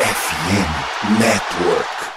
[0.00, 2.09] FM Network.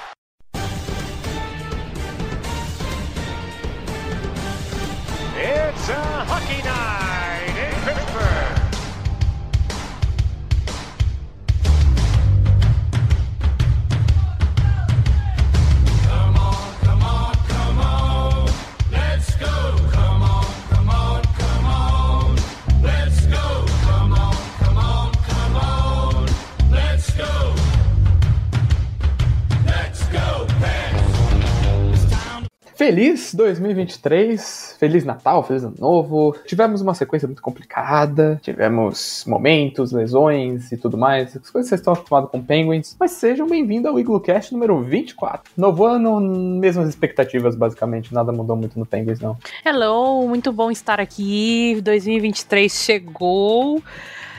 [32.83, 36.35] Feliz 2023, Feliz Natal, Feliz Ano Novo.
[36.45, 41.79] Tivemos uma sequência muito complicada, tivemos momentos, lesões e tudo mais, as coisas que vocês
[41.79, 45.49] estão acostumados com Penguins, mas sejam bem-vindos ao Iglocast número 24.
[45.55, 46.19] Novo ano,
[46.59, 49.37] mesmas expectativas, basicamente, nada mudou muito no Penguins, não.
[49.65, 51.79] Hello, muito bom estar aqui.
[51.81, 53.81] 2023 chegou.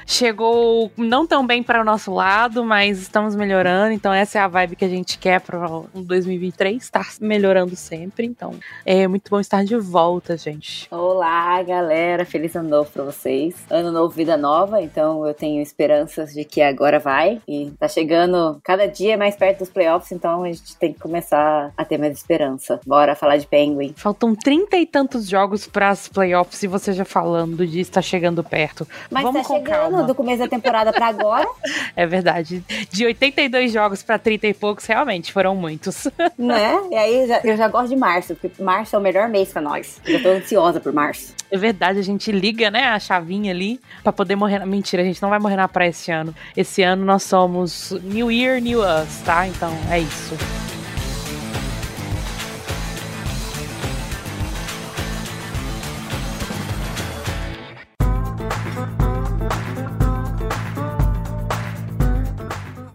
[0.06, 3.92] Chegou não tão bem para o nosso lado, mas estamos melhorando.
[3.92, 8.26] Então, essa é a vibe que a gente quer para o 2023, estar melhorando sempre.
[8.26, 10.86] Então, é muito bom estar de volta, gente.
[10.90, 12.24] Olá, galera.
[12.24, 13.54] Feliz ano novo pra vocês.
[13.70, 14.82] Ano novo, vida nova.
[14.82, 17.40] Então eu tenho esperanças de que agora vai.
[17.46, 20.12] E tá chegando cada dia mais perto dos playoffs.
[20.12, 22.80] Então a gente tem que começar a ter mais esperança.
[22.86, 23.94] Bora falar de Penguin.
[23.96, 28.42] Faltam trinta e tantos jogos para as playoffs e você já falando de estar chegando
[28.42, 28.86] perto.
[29.10, 29.93] Mas Vamos tá com chegando calma.
[30.02, 31.46] Do começo da temporada pra agora,
[31.96, 32.64] É verdade.
[32.90, 36.08] De 82 jogos para 30 e poucos, realmente foram muitos.
[36.36, 36.76] né?
[36.90, 39.62] E aí já- eu já gosto de março, porque março é o melhor mês pra
[39.62, 40.00] nós.
[40.04, 41.34] Eu tô ansiosa por março.
[41.50, 44.58] É verdade, a gente liga, né, a chavinha ali pra poder morrer.
[44.58, 46.34] na- Mentira, a gente não vai morrer na praia esse ano.
[46.56, 49.46] Esse ano nós somos New Year, New Us, tá?
[49.46, 50.34] Então é isso.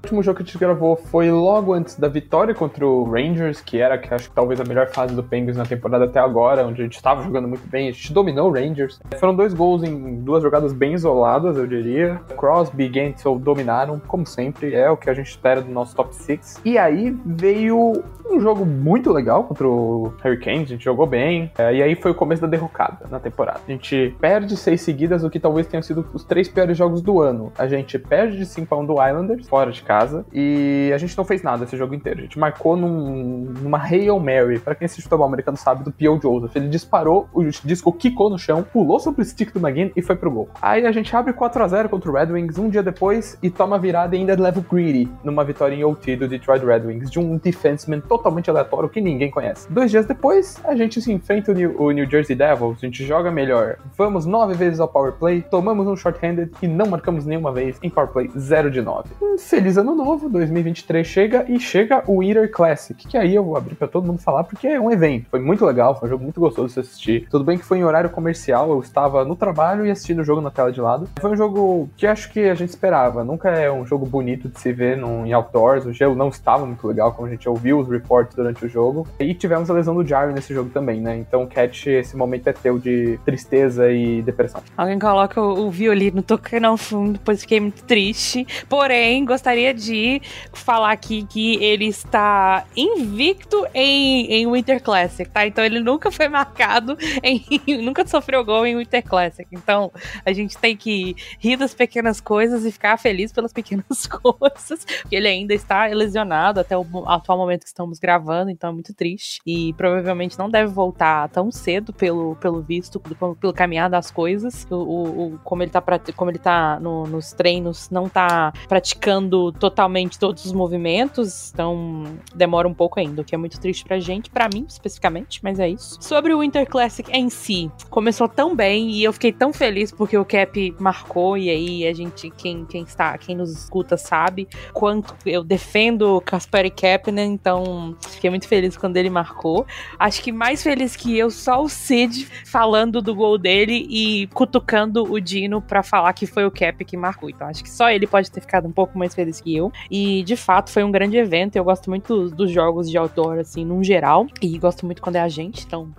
[0.09, 3.79] Último jogo que a gente gravou foi logo antes da vitória contra o Rangers, que
[3.79, 6.81] era que acho que talvez a melhor fase do Penguins na temporada até agora, onde
[6.81, 8.99] a gente estava jogando muito bem, a gente dominou o Rangers.
[9.19, 12.19] Foram dois gols em duas jogadas bem isoladas, eu diria.
[12.35, 16.15] Crosby e Gensel dominaram, como sempre, é o que a gente espera do nosso top
[16.15, 16.61] 6.
[16.65, 21.73] E aí veio um jogo muito legal contra o Hurricanes, a gente jogou bem, é,
[21.73, 23.61] e aí foi o começo da derrocada na temporada.
[23.67, 27.21] A gente perde seis seguidas, o que talvez tenham sido os três piores jogos do
[27.21, 27.51] ano.
[27.57, 29.98] A gente perde de 5 a 1 do Islanders, fora de casa,
[30.33, 32.19] e a gente não fez nada esse jogo inteiro.
[32.19, 36.19] A gente marcou num- numa Hail Mary, pra quem assiste futebol americano sabe, do P.O.
[36.21, 36.55] Joseph.
[36.55, 40.15] Ele disparou, o disco quicou no chão, pulou sobre o stick do McGinn e foi
[40.15, 40.49] pro gol.
[40.61, 43.49] Aí a gente abre 4 a 0 contra o Red Wings um dia depois e
[43.49, 47.09] toma virada e ainda leva o Greedy numa vitória em OT do Detroit Red Wings,
[47.09, 49.71] de um defenseman totalmente aleatório que ninguém conhece.
[49.71, 53.05] Dois dias depois, a gente se enfrenta o New, o New Jersey Devils, a gente
[53.05, 53.77] joga melhor.
[53.97, 57.89] Vamos nove vezes ao power play, tomamos um short-handed e não marcamos nenhuma vez em
[57.89, 59.09] power play 0 de 9.
[59.21, 63.57] Um feliz ano novo, 2023 chega e chega o Winter Classic, que aí eu vou
[63.57, 65.27] abrir pra todo mundo falar porque é um evento.
[65.29, 67.27] Foi muito legal, foi um jogo muito gostoso de se assistir.
[67.29, 70.41] Tudo bem que foi em horário comercial, eu estava no trabalho e assistindo o jogo
[70.41, 71.07] na tela de lado.
[71.19, 73.23] Foi um jogo que acho que a gente esperava.
[73.23, 75.85] Nunca é um jogo bonito de se ver num, em outdoors.
[75.85, 79.07] O gelo não estava muito legal, como a gente ouviu os reports durante o jogo.
[79.19, 81.17] E tivemos a lesão do Jarry nesse jogo também, né?
[81.17, 84.61] Então, Cat, esse momento é teu de tristeza e depressão.
[84.77, 88.45] Alguém coloca o, o violino tocando ao fundo, pois fiquei muito triste.
[88.67, 90.21] Porém, gostaria de
[90.53, 95.45] falar aqui que ele está invicto em, em Winter Classic, tá?
[95.47, 97.43] Então ele nunca foi marcado em.
[97.81, 99.47] nunca sofreu gol em Winter Classic.
[99.51, 99.91] Então
[100.25, 104.85] a gente tem que rir das pequenas coisas e ficar feliz pelas pequenas coisas.
[105.01, 108.93] Porque ele ainda está lesionado até o atual momento que estamos gravando, então é muito
[108.93, 109.39] triste.
[109.45, 114.67] E provavelmente não deve voltar tão cedo, pelo, pelo visto, pelo, pelo caminhar das coisas.
[114.69, 118.51] O, o- o- como ele tá, prati- como ele tá no- nos treinos, não tá
[118.67, 122.03] praticando totalmente todos os movimentos, então
[122.33, 125.59] demora um pouco ainda, o que é muito triste pra gente, pra mim especificamente, mas
[125.59, 125.97] é isso.
[126.01, 130.17] Sobre o Winter Classic em si, começou tão bem e eu fiquei tão feliz porque
[130.17, 135.15] o Cap marcou e aí a gente, quem, quem está, quem nos escuta sabe quanto
[135.25, 139.67] eu defendo o Kasperi Kapanen, então fiquei muito feliz quando ele marcou.
[139.99, 145.03] Acho que mais feliz que eu, só o Cid falando do gol dele e cutucando
[145.03, 147.29] o Dino pra falar que foi o Cap que marcou.
[147.29, 149.58] Então acho que só ele pode ter ficado um pouco mais feliz que eu.
[149.89, 151.55] E de fato foi um grande evento.
[151.55, 154.27] Eu gosto muito dos jogos de outdoor, assim, num geral.
[154.41, 155.89] E gosto muito quando é a gente, então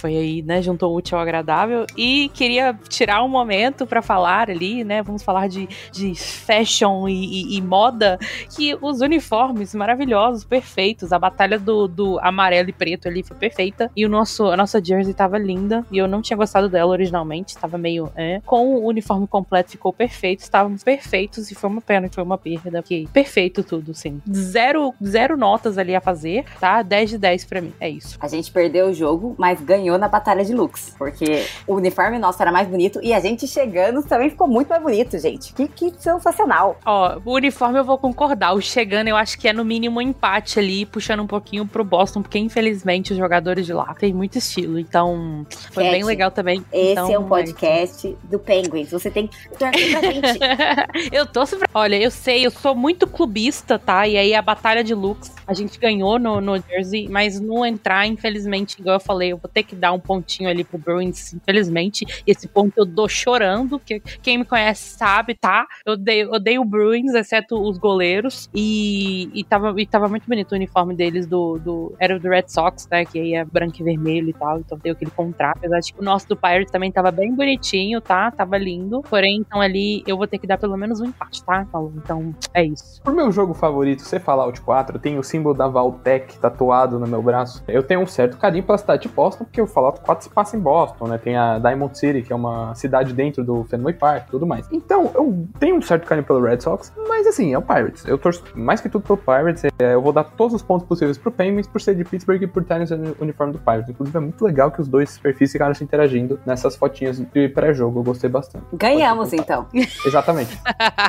[0.00, 0.62] Foi aí, né?
[0.62, 1.84] Juntou o útil ao agradável.
[1.96, 5.02] E queria tirar um momento para falar ali, né?
[5.02, 8.18] Vamos falar de, de fashion e, e, e, moda.
[8.56, 11.12] Que os uniformes maravilhosos, perfeitos.
[11.12, 13.90] A batalha do, do amarelo e preto ali foi perfeita.
[13.94, 15.84] E o nosso, a nossa jersey tava linda.
[15.90, 17.58] E eu não tinha gostado dela originalmente.
[17.58, 18.10] Tava meio.
[18.16, 18.40] É.
[18.46, 20.40] Com o uniforme completo ficou perfeito.
[20.40, 21.50] Estávamos perfeitos.
[21.50, 22.82] E foi uma pena foi uma perda.
[22.82, 24.20] Porque perfeito tudo, sim.
[24.32, 26.82] Zero, zero notas ali a fazer, tá?
[26.82, 27.72] 10 de 10 pra mim.
[27.78, 28.16] É isso.
[28.20, 30.94] A gente perdeu o jogo, mas ganhou na batalha de looks.
[30.98, 34.82] Porque o uniforme nosso era mais bonito e a gente chegando também ficou muito mais
[34.82, 35.52] bonito, gente.
[35.52, 36.78] Que, que sensacional.
[36.84, 38.54] Ó, o uniforme eu vou concordar.
[38.54, 41.84] O chegando eu acho que é no mínimo um empate ali, puxando um pouquinho pro
[41.84, 44.78] Boston, porque infelizmente os jogadores de lá têm muito estilo.
[44.78, 46.64] Então, foi Cat, bem legal também.
[46.72, 48.90] Esse então, é um podcast é do Penguins.
[48.90, 51.12] Você tem que torcer pra gente.
[51.12, 51.68] eu tô pra...
[51.74, 54.06] Olha, eu sei, eu sou muito clubista, tá?
[54.06, 58.06] E aí a batalha de looks a gente ganhou no, no Jersey, mas no entrar,
[58.06, 62.22] infelizmente, igual eu falei, eu vou ter que dar um pontinho ali pro Bruins, infelizmente.
[62.26, 65.66] Esse ponto eu dou chorando, porque quem me conhece sabe, tá?
[65.84, 68.48] Eu odeio, odeio o Bruins, exceto os goleiros.
[68.54, 71.94] E, e, tava, e tava muito bonito o uniforme deles do, do.
[71.98, 73.04] Era do Red Sox, né?
[73.04, 74.58] Que aí é branco e vermelho e tal.
[74.58, 75.58] Então tem aquele contrato.
[75.58, 78.30] Apesar de que o nosso do Pirates também tava bem bonitinho, tá?
[78.30, 79.02] Tava lindo.
[79.08, 81.66] Porém, então ali eu vou ter que dar pelo menos um empate, tá?
[81.96, 83.00] Então é isso.
[83.02, 87.22] Pro meu jogo favorito ser Fallout 4, tem o símbolo da Valtech tatuado no meu
[87.22, 87.62] braço.
[87.66, 90.56] Eu tenho um certo carinho pela cidade de Boston, porque o Fallout 4 se passa
[90.56, 91.18] em Boston, né?
[91.18, 94.66] Tem a Diamond City, que é uma cidade dentro do Fenway Park tudo mais.
[94.70, 98.04] Então, eu tenho um certo carinho pelo Red Sox, mas assim, é o Pirates.
[98.06, 99.64] Eu torço mais que tudo pelo Pirates.
[99.78, 102.46] É, eu vou dar todos os pontos possíveis pro Penguins por ser de Pittsburgh e
[102.46, 103.88] por estar no uniforme do Pirates.
[103.88, 108.00] Inclusive, é muito legal que os dois perfis ficaram se interagindo nessas fotinhas de pré-jogo.
[108.00, 108.64] Eu gostei bastante.
[108.72, 109.66] Ganhamos, então.
[110.04, 110.58] Exatamente.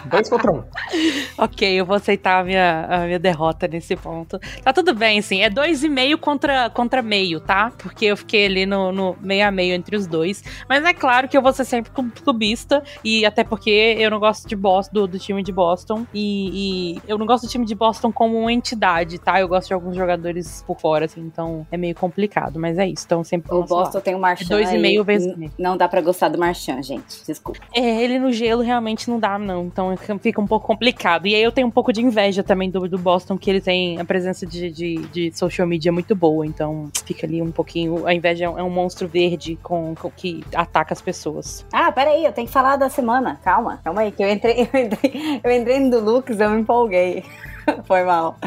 [0.05, 0.63] Dois contra um.
[1.37, 4.39] ok, eu vou aceitar a minha, a minha derrota nesse ponto.
[4.63, 5.41] Tá tudo bem, assim.
[5.41, 7.71] É dois e meio contra, contra meio, tá?
[7.77, 10.43] Porque eu fiquei ali no, no meio a meio entre os dois.
[10.67, 11.91] Mas é claro que eu vou ser sempre
[12.23, 12.83] clubista.
[13.03, 16.05] E até porque eu não gosto de Boston, do, do time de Boston.
[16.13, 19.39] E, e, eu não gosto do time de Boston como uma entidade, tá?
[19.39, 21.21] Eu gosto de alguns jogadores por fora, assim.
[21.21, 22.59] Então é meio complicado.
[22.59, 23.05] Mas é isso.
[23.05, 23.53] Então sempre.
[23.53, 24.01] O Boston lá.
[24.03, 24.45] tem o Marchand.
[24.45, 25.33] É dois e meio vezes.
[25.57, 27.25] Não dá pra gostar do Marchand, gente.
[27.25, 27.59] Desculpa.
[27.73, 29.65] É, ele no gelo realmente não dá, não.
[29.65, 31.27] Então fica um pouco complicado.
[31.27, 33.99] E aí eu tenho um pouco de inveja também do, do Boston, que ele tem
[33.99, 36.45] a presença de, de, de social media muito boa.
[36.45, 38.05] Então fica ali um pouquinho.
[38.05, 41.65] A inveja é um monstro verde com, com que ataca as pessoas.
[41.71, 43.39] Ah, peraí, eu tenho que falar da semana.
[43.43, 47.23] Calma, calma aí, que eu entrei, eu entrei, eu entrei no Lux, eu me empolguei.
[47.85, 48.37] Foi mal.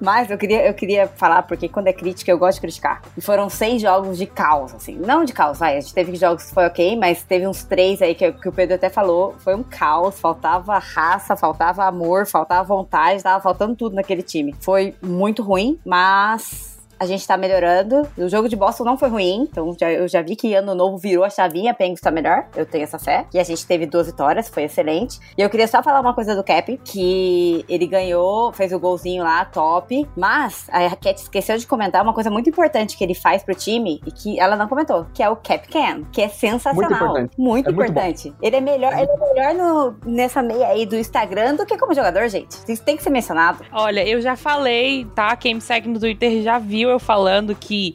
[0.00, 3.02] Mas eu queria, eu queria falar, porque quando é crítica, eu gosto de criticar.
[3.16, 4.94] E foram seis jogos de caos, assim.
[4.94, 5.76] Não de caos, vai.
[5.76, 8.52] A gente teve jogos que foi ok, mas teve uns três aí que, que o
[8.52, 9.34] Pedro até falou.
[9.38, 10.18] Foi um caos.
[10.18, 14.54] Faltava raça, faltava amor, faltava vontade, tava faltando tudo naquele time.
[14.60, 18.08] Foi muito ruim, mas a gente tá melhorando.
[18.16, 20.96] O jogo de Boston não foi ruim, então já, eu já vi que ano novo
[20.96, 22.46] virou a chavinha, Penguins tá melhor.
[22.56, 23.26] Eu tenho essa fé.
[23.32, 25.18] E a gente teve duas vitórias, foi excelente.
[25.36, 29.22] E eu queria só falar uma coisa do Cap, que ele ganhou, fez o golzinho
[29.22, 30.08] lá, top.
[30.16, 34.00] Mas a Cat esqueceu de comentar uma coisa muito importante que ele faz pro time
[34.06, 36.90] e que ela não comentou, que é o Cap Can, que é sensacional.
[36.90, 37.32] Muito importante.
[37.38, 38.28] Muito é importante.
[38.28, 41.76] Muito ele é melhor, ele é melhor no, nessa meia aí do Instagram do que
[41.76, 42.56] como jogador, gente.
[42.68, 43.64] Isso tem que ser mencionado.
[43.72, 45.34] Olha, eu já falei, tá?
[45.36, 47.94] Quem me segue no Twitter já viu eu falando que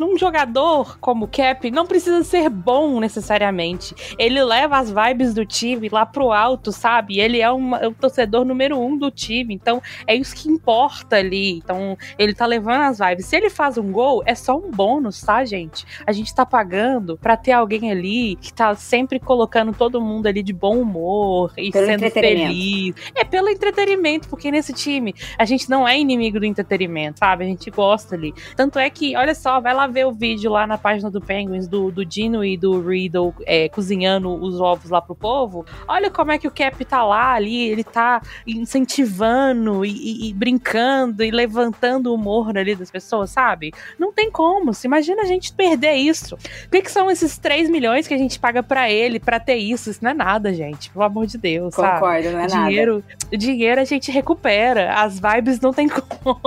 [0.00, 3.94] um jogador como o Cap não precisa ser bom necessariamente.
[4.18, 7.20] Ele leva as vibes do time lá pro alto, sabe?
[7.20, 9.54] Ele é, uma, é o torcedor número um do time.
[9.54, 11.58] Então é isso que importa ali.
[11.58, 13.26] Então ele tá levando as vibes.
[13.26, 15.84] Se ele faz um gol, é só um bônus, tá, gente?
[16.06, 20.42] A gente tá pagando pra ter alguém ali que tá sempre colocando todo mundo ali
[20.42, 22.94] de bom humor e pelo sendo feliz.
[23.14, 27.44] É pelo entretenimento, porque nesse time a gente não é inimigo do entretenimento, sabe?
[27.44, 28.34] A gente gosta ali.
[28.56, 31.66] Tanto é que, olha só, vai lá ver o vídeo lá na página do Penguins,
[31.66, 35.64] do, do Dino e do Riddle é, cozinhando os ovos lá pro povo.
[35.86, 40.34] Olha como é que o Cap tá lá ali, ele tá incentivando e, e, e
[40.34, 43.72] brincando e levantando o humor ali das pessoas, sabe?
[43.98, 44.72] Não tem como.
[44.74, 46.34] Se imagina a gente perder isso.
[46.34, 49.56] O que, que são esses 3 milhões que a gente paga para ele para ter
[49.56, 49.90] isso?
[49.90, 50.90] Isso não é nada, gente.
[50.90, 51.74] Pelo amor de Deus.
[51.74, 52.30] Concordo, sabe?
[52.30, 53.36] não é dinheiro, nada.
[53.36, 54.94] Dinheiro a gente recupera.
[54.94, 56.40] As vibes não tem como.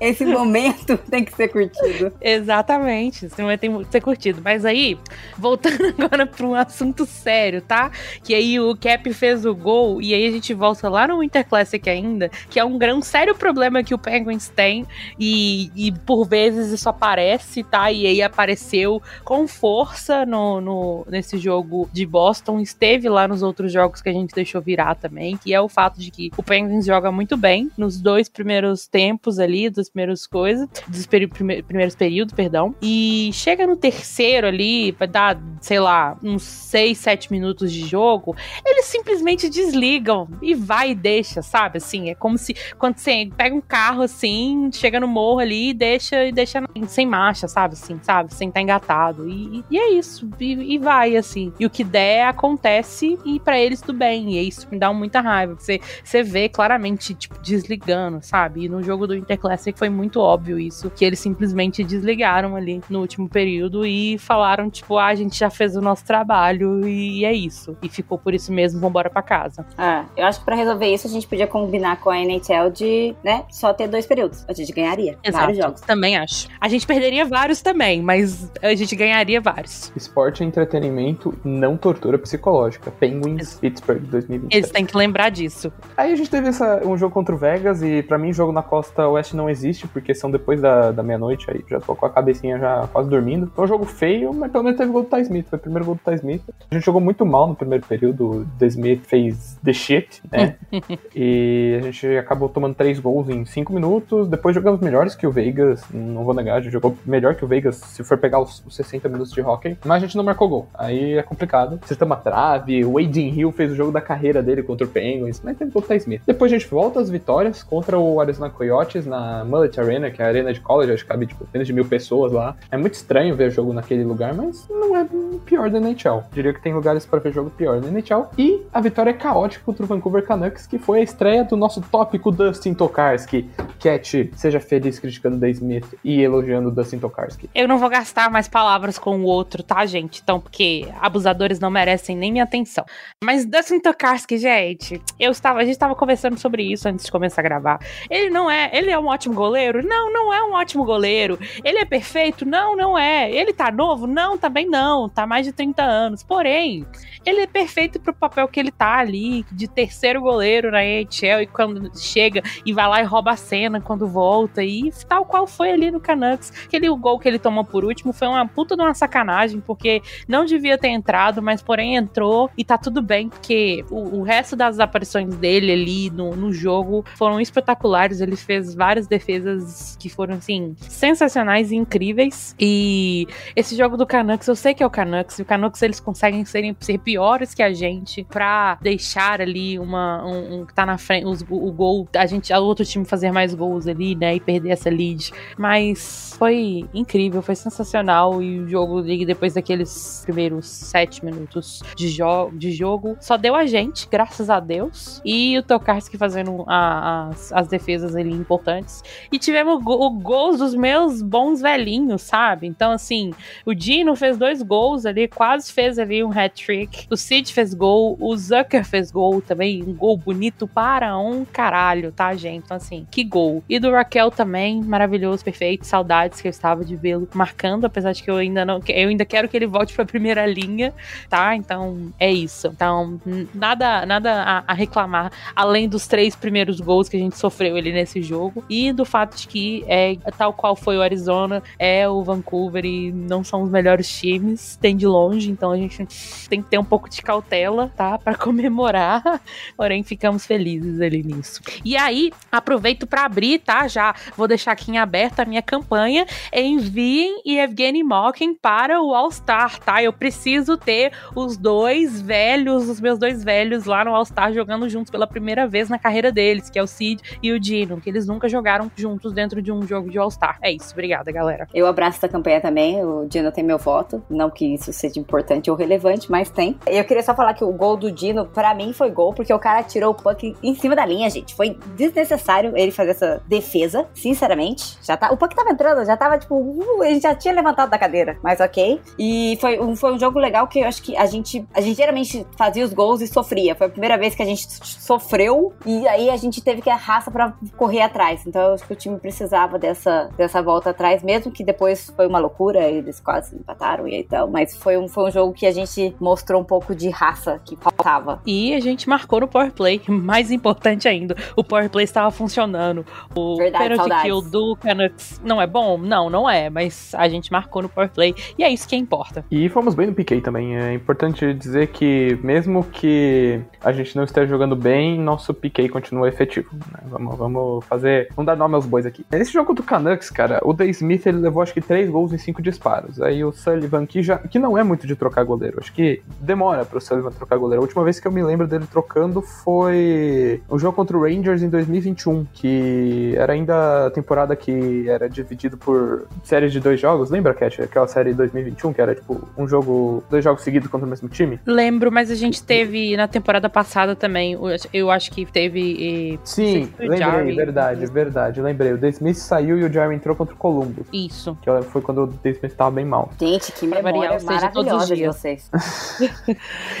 [0.00, 2.12] Esse momento momento tem que ser curtido.
[2.20, 4.40] Exatamente, esse momento tem que ser curtido.
[4.42, 4.98] Mas aí,
[5.36, 7.90] voltando agora para um assunto sério, tá?
[8.22, 11.46] Que aí o Cap fez o gol e aí a gente volta lá no Winter
[11.46, 14.86] Classic ainda, que é um grande sério problema que o Penguins tem
[15.18, 17.92] e, e por vezes isso aparece, tá?
[17.92, 23.72] E aí apareceu com força no, no, nesse jogo de Boston, esteve lá nos outros
[23.72, 26.86] jogos que a gente deixou virar também, que é o fato de que o Penguins
[26.86, 32.72] joga muito bem nos dois primeiros tempos ali, dos primeiros coisas, dos primeiros períodos, perdão.
[32.80, 38.36] E chega no terceiro ali, vai dar, sei lá, uns 6, 7 minutos de jogo,
[38.64, 41.78] eles simplesmente desligam e vai e deixa, sabe?
[41.78, 45.74] Assim, é como se quando você pega um carro assim, chega no morro ali e
[45.74, 47.74] deixa e deixa sem marcha, sabe?
[47.74, 48.32] Assim, sabe?
[48.32, 49.28] Sem estar tá engatado.
[49.28, 50.30] E, e, é isso.
[50.38, 51.52] E, e, vai, assim.
[51.58, 54.34] E o que der acontece e para eles tudo bem.
[54.34, 55.54] E isso me dá muita raiva.
[55.54, 58.64] Você, você vê claramente, tipo, desligando, sabe?
[58.64, 60.90] E no jogo do Interclassic foi muito óbvio isso.
[60.90, 65.50] Que eles simplesmente desligaram ali no último período e falaram, tipo, ah, a gente já
[65.50, 67.76] fez o nosso trabalho e é isso.
[67.82, 69.66] E ficou por isso mesmo, vambora pra casa.
[69.76, 73.14] Ah, eu acho que pra resolver isso a gente podia combinar com a NHL de,
[73.22, 74.44] né, só ter dois períodos.
[74.48, 75.80] A gente ganharia Exato, vários jogos.
[75.82, 76.48] Também acho.
[76.60, 79.92] A gente perderia vários também, mas a gente ganharia vários.
[79.96, 82.90] Esporte é entretenimento, não tortura psicológica.
[82.90, 84.54] Penguins, Pittsburgh 2020.
[84.54, 85.72] Eles têm que lembrar disso.
[85.96, 88.62] Aí a gente teve essa, um jogo contra o Vegas e para mim jogo na
[88.62, 92.10] costa oeste não existe porque são depois da, da meia-noite aí já tô com a
[92.10, 93.50] cabecinha já quase dormindo.
[93.54, 95.46] Foi um jogo feio, mas pelo menos teve gol do Ty Smith.
[95.48, 96.42] Foi o primeiro gol do Ty Smith.
[96.70, 98.30] A gente jogou muito mal no primeiro período.
[98.30, 100.56] O The Smith fez the shit, né?
[101.14, 104.28] e a gente acabou tomando três gols em cinco minutos.
[104.28, 105.82] Depois jogamos melhores que o Vegas.
[105.92, 108.74] Não vou negar, a gente jogou melhor que o Vegas se for pegar os, os
[108.74, 109.76] 60 minutos de hockey.
[109.84, 110.68] Mas a gente não marcou gol.
[110.74, 111.78] Aí é complicado.
[111.82, 112.84] Acertamos a trave.
[112.84, 115.40] O Aiden Hill fez o jogo da carreira dele contra o Penguins.
[115.42, 116.22] Mas teve gol do Ty Smith.
[116.26, 120.24] Depois a gente volta às vitórias contra o Arizona Coyotes na Mullet Arena, que é
[120.24, 120.92] a arena de college.
[120.92, 122.56] Acho que cabe tipo, menos de mil pessoas lá.
[122.70, 125.06] É muito estranho ver jogo naquele lugar, mas não é
[125.44, 126.22] pior da NHL.
[126.32, 128.26] Diria que tem lugares para ver jogo pior da NHL.
[128.38, 131.80] E a vitória é caótica contra o Vancouver Canucks, que foi a estreia do nosso
[131.80, 133.48] tópico Dustin Tokarski.
[133.80, 137.48] Cat, seja feliz criticando o Smith e elogiando o Dustin Tokarski.
[137.54, 140.20] Eu não vou gastar mais palavras com o outro, tá, gente?
[140.22, 142.84] Então, porque abusadores não merecem nem minha atenção.
[143.22, 147.40] Mas Dustin Tokarski, gente, eu estava, a gente estava conversando sobre isso antes de começar
[147.40, 147.78] a gravar.
[148.10, 149.86] Ele não é, ele é um ótimo goleiro?
[149.88, 151.38] Não, não é um ótimo goleiro.
[151.64, 152.44] Ele é perfeito?
[152.44, 153.30] Não, não é.
[153.30, 154.06] Ele tá novo?
[154.06, 155.08] Não, também não.
[155.08, 156.22] Tá mais de 30 anos.
[156.22, 156.86] Porém,
[157.24, 161.46] ele é perfeito pro papel que ele tá ali, de terceiro goleiro na NHL, e
[161.46, 165.70] quando chega e vai lá e rouba a cena quando volta, e tal qual foi
[165.70, 166.52] ali no Canucks.
[166.66, 170.44] Aquele gol que ele tomou por último foi uma puta de uma sacanagem, porque não
[170.44, 174.78] devia ter entrado, mas porém entrou e tá tudo bem, porque o, o resto das
[174.78, 178.20] aparições dele ali no, no jogo foram espetaculares.
[178.20, 182.54] Ele fez várias defesas que foram, assim, sensacionais e incríveis.
[182.58, 186.00] E esse jogo do Canucks, eu sei que é o Canucks, e o Canucks eles
[186.00, 190.98] conseguem serem, ser piores que a gente pra deixar ali uma um, um tá na
[190.98, 194.40] frente os, o gol a gente o outro time fazer mais gols ali né e
[194.40, 195.32] perder essa lead.
[195.56, 198.42] Mas foi incrível foi sensacional.
[198.42, 203.66] E o jogo depois daqueles primeiros sete minutos de, jo de jogo só deu a
[203.66, 205.20] gente graças a Deus.
[205.24, 209.02] E o Tokarski fazendo a, as, as defesas ali importantes.
[209.32, 213.32] E tivemos go o gols dos meus bons velhinhos sabe então assim
[213.64, 218.16] o Dino fez dois gols ali quase fez ali um hat-trick o Cid fez gol,
[218.20, 222.64] o Zucker fez gol também, um gol bonito para um caralho, tá, gente?
[222.64, 223.62] Então, assim, que gol.
[223.68, 225.86] E do Raquel também, maravilhoso, perfeito.
[225.86, 228.80] Saudades que eu estava de vê-lo marcando, apesar de que eu ainda não.
[228.88, 230.92] Eu ainda quero que ele volte pra primeira linha,
[231.28, 231.54] tá?
[231.56, 232.68] Então, é isso.
[232.68, 233.20] Então,
[233.54, 237.92] nada, nada a, a reclamar, além dos três primeiros gols que a gente sofreu ali
[237.92, 238.64] nesse jogo.
[238.68, 243.12] E do fato de que é tal qual foi o Arizona, é o Vancouver e
[243.12, 246.06] não são os melhores times, tem de longe, então a gente
[246.48, 248.18] tem que ter um pouco de cautela, tá?
[248.18, 249.40] Para comemorar.
[249.76, 251.60] Porém, ficamos felizes ali nisso.
[251.84, 253.86] E aí, aproveito para abrir, tá?
[253.88, 256.26] Já vou deixar aqui em aberto a minha campanha.
[256.52, 260.02] Enviem Evgeny Malkin para o All-Star, tá?
[260.02, 265.10] Eu preciso ter os dois velhos, os meus dois velhos lá no All-Star jogando juntos
[265.10, 268.26] pela primeira vez na carreira deles, que é o Sid e o Dino, que eles
[268.26, 270.58] nunca jogaram juntos dentro de um jogo de All-Star.
[270.62, 271.66] É isso, obrigada, galera.
[271.72, 273.04] Eu abraço essa campanha também.
[273.04, 274.22] O Dino tem meu voto.
[274.28, 276.78] Não que isso seja importante ou relevante, mas tem.
[276.86, 279.58] Eu queria só falar que o gol do Dino, para mim, foi gol, porque o
[279.58, 281.54] cara tirou o puck em cima da linha, gente.
[281.54, 284.98] Foi desnecessário ele fazer essa defesa, sinceramente.
[285.02, 287.98] Já tá, o puck tava entrando, já tava tipo, uh, ele já tinha levantado da
[287.98, 289.00] cadeira, mas ok.
[289.18, 291.96] E foi um, foi um jogo legal que eu acho que a gente, a gente
[291.96, 293.74] geralmente fazia os gols e sofria.
[293.74, 296.96] Foi a primeira vez que a gente sofreu e aí a gente teve que a
[296.96, 298.46] raça para correr atrás.
[298.46, 302.26] Então eu acho que o time precisava dessa, dessa volta atrás, mesmo que depois foi
[302.26, 304.48] uma loucura, eles quase empataram e tal.
[304.48, 307.76] Mas foi um, foi um jogo que a gente mostrou um pouco de raça que
[307.76, 308.40] faltava.
[308.46, 310.00] E a gente marcou no Power Play.
[310.08, 313.04] Mais importante ainda, o Power Play estava funcionando.
[313.34, 315.98] O Verdade, penalty kill do Canucks não é bom?
[315.98, 316.68] Não, não é.
[316.68, 318.34] Mas a gente marcou no Power Play.
[318.58, 319.44] E é isso que importa.
[319.50, 320.76] E fomos bem no PK também.
[320.76, 326.28] É importante dizer que, mesmo que a gente não esteja jogando bem, nosso PK continua
[326.28, 326.70] efetivo.
[326.72, 327.00] Né?
[327.04, 328.28] Vamos, vamos vamos fazer.
[328.34, 329.17] Vamos dar nome aos bois aqui.
[329.30, 332.38] Nesse jogo do Canucks, cara, o Day Smith ele levou acho que três gols em
[332.38, 333.20] cinco disparos.
[333.20, 336.84] Aí o Sullivan, que, já, que não é muito de trocar goleiro, acho que demora
[336.84, 337.82] pro Sullivan trocar goleiro.
[337.82, 341.62] A última vez que eu me lembro dele trocando foi o jogo contra o Rangers
[341.62, 347.30] em 2021, que era ainda a temporada que era dividido por séries de dois jogos.
[347.30, 347.82] Lembra, Cat?
[347.82, 351.28] Aquela série de 2021, que era tipo um jogo, dois jogos seguidos contra o mesmo
[351.28, 351.58] time?
[351.66, 354.56] Lembro, mas a gente teve na temporada passada também.
[354.92, 356.34] Eu acho que teve.
[356.34, 357.54] eh, Sim, lembrei, Jarry.
[357.54, 358.92] verdade, verdade, lembrei.
[358.92, 361.06] O The Smith saiu e o Jeremy entrou contra o Columbus.
[361.12, 361.56] Isso.
[361.62, 363.30] Que foi quando o The Smith tava bem mal.
[363.40, 365.36] Gente, que variar, memória ou seja, todos os dias.
[365.36, 365.70] vocês.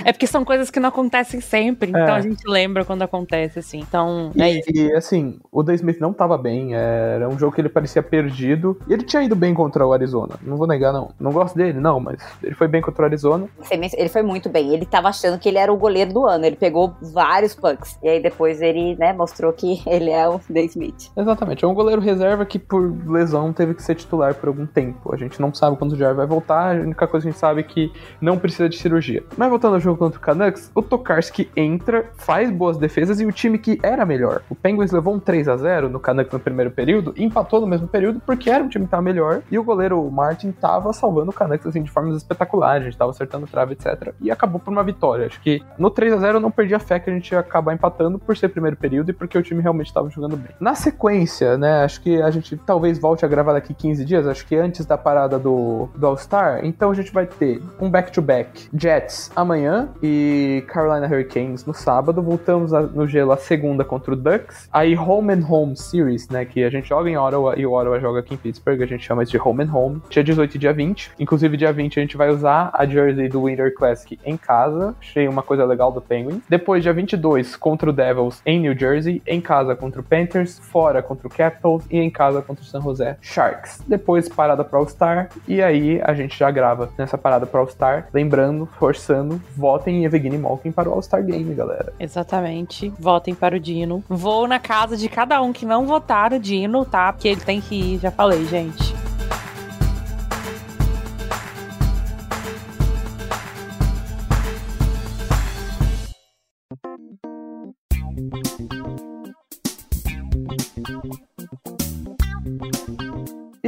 [0.04, 1.90] É porque são coisas que não acontecem sempre.
[1.90, 2.10] Então É.
[2.12, 3.80] a gente lembra quando acontece, assim.
[3.80, 4.70] Então, é isso.
[4.72, 8.78] E, assim, o The Smith não tava bem, era um jogo que ele parecia perdido.
[8.88, 11.10] E ele tinha ido bem contra o Arizona, não vou negar, não.
[11.18, 13.48] Não gosto dele, não, mas ele foi bem contra o Arizona.
[13.70, 14.72] Ele foi muito bem.
[14.72, 16.44] Ele tava achando que ele era o goleiro do ano.
[16.44, 17.98] Ele pegou vários pucks.
[18.02, 21.10] E aí depois ele, né, mostrou que ele é o Day Smith.
[21.16, 25.14] Exatamente, é um goleiro reserva que por lesão teve que ser titular por algum tempo.
[25.14, 27.40] A gente não sabe quando o Jair vai voltar, a única coisa que a gente
[27.40, 29.22] sabe é que não precisa de cirurgia.
[29.36, 33.32] Mas voltando ao jogo contra o Canucks, o Tokarski entra, faz boas defesas e o
[33.32, 34.42] time que era melhor.
[34.48, 37.88] O Penguins levou um 3 a 0 no Canucks no primeiro período, empatou no mesmo
[37.88, 41.34] período porque era um time que tava melhor e o goleiro Martin tava salvando o
[41.34, 44.12] Canucks assim de formas espetaculares, a gente tava acertando trave, etc.
[44.20, 45.26] E acabou por uma vitória.
[45.26, 47.40] Acho que no 3 a 0 eu não perdi a fé que a gente ia
[47.40, 50.50] acabar empatando por ser primeiro período e porque o time realmente estava jogando bem.
[50.60, 54.46] Na sequência, né, acho que a gente talvez volte a gravar daqui 15 dias, acho
[54.46, 59.30] que antes da parada do, do All-Star, então a gente vai ter um back-to-back Jets
[59.34, 64.68] amanhã e Carolina Hurricanes no sábado, voltamos a- no gelo a segunda contra o Ducks,
[64.70, 67.98] aí Home and Home Series, né, que a gente joga em Ottawa e o Ottawa
[67.98, 70.58] joga aqui em Pittsburgh, a gente chama isso de Home and Home, dia 18 e
[70.58, 74.36] dia 20, inclusive dia 20 a gente vai usar a jersey do Winter Classic em
[74.36, 76.42] casa, achei uma coisa legal do Penguin.
[76.48, 81.02] Depois, dia 22, contra o Devils em New Jersey, em casa contra o Panthers, fora
[81.02, 83.82] contra o Capitals e em casa contra o San Jose Sharks.
[83.86, 88.66] Depois, parada para All-Star, e aí a gente já grava nessa parada para All-Star, lembrando,
[88.78, 91.92] forçando, votem em Evgeny Malkin para o All-Star Game, galera.
[91.98, 92.92] Exatamente.
[92.98, 94.02] Votem para o Dino.
[94.08, 97.12] Vou na casa de cada um que não votar no Dino, tá?
[97.12, 98.98] Porque ele tem que ir, já falei, gente.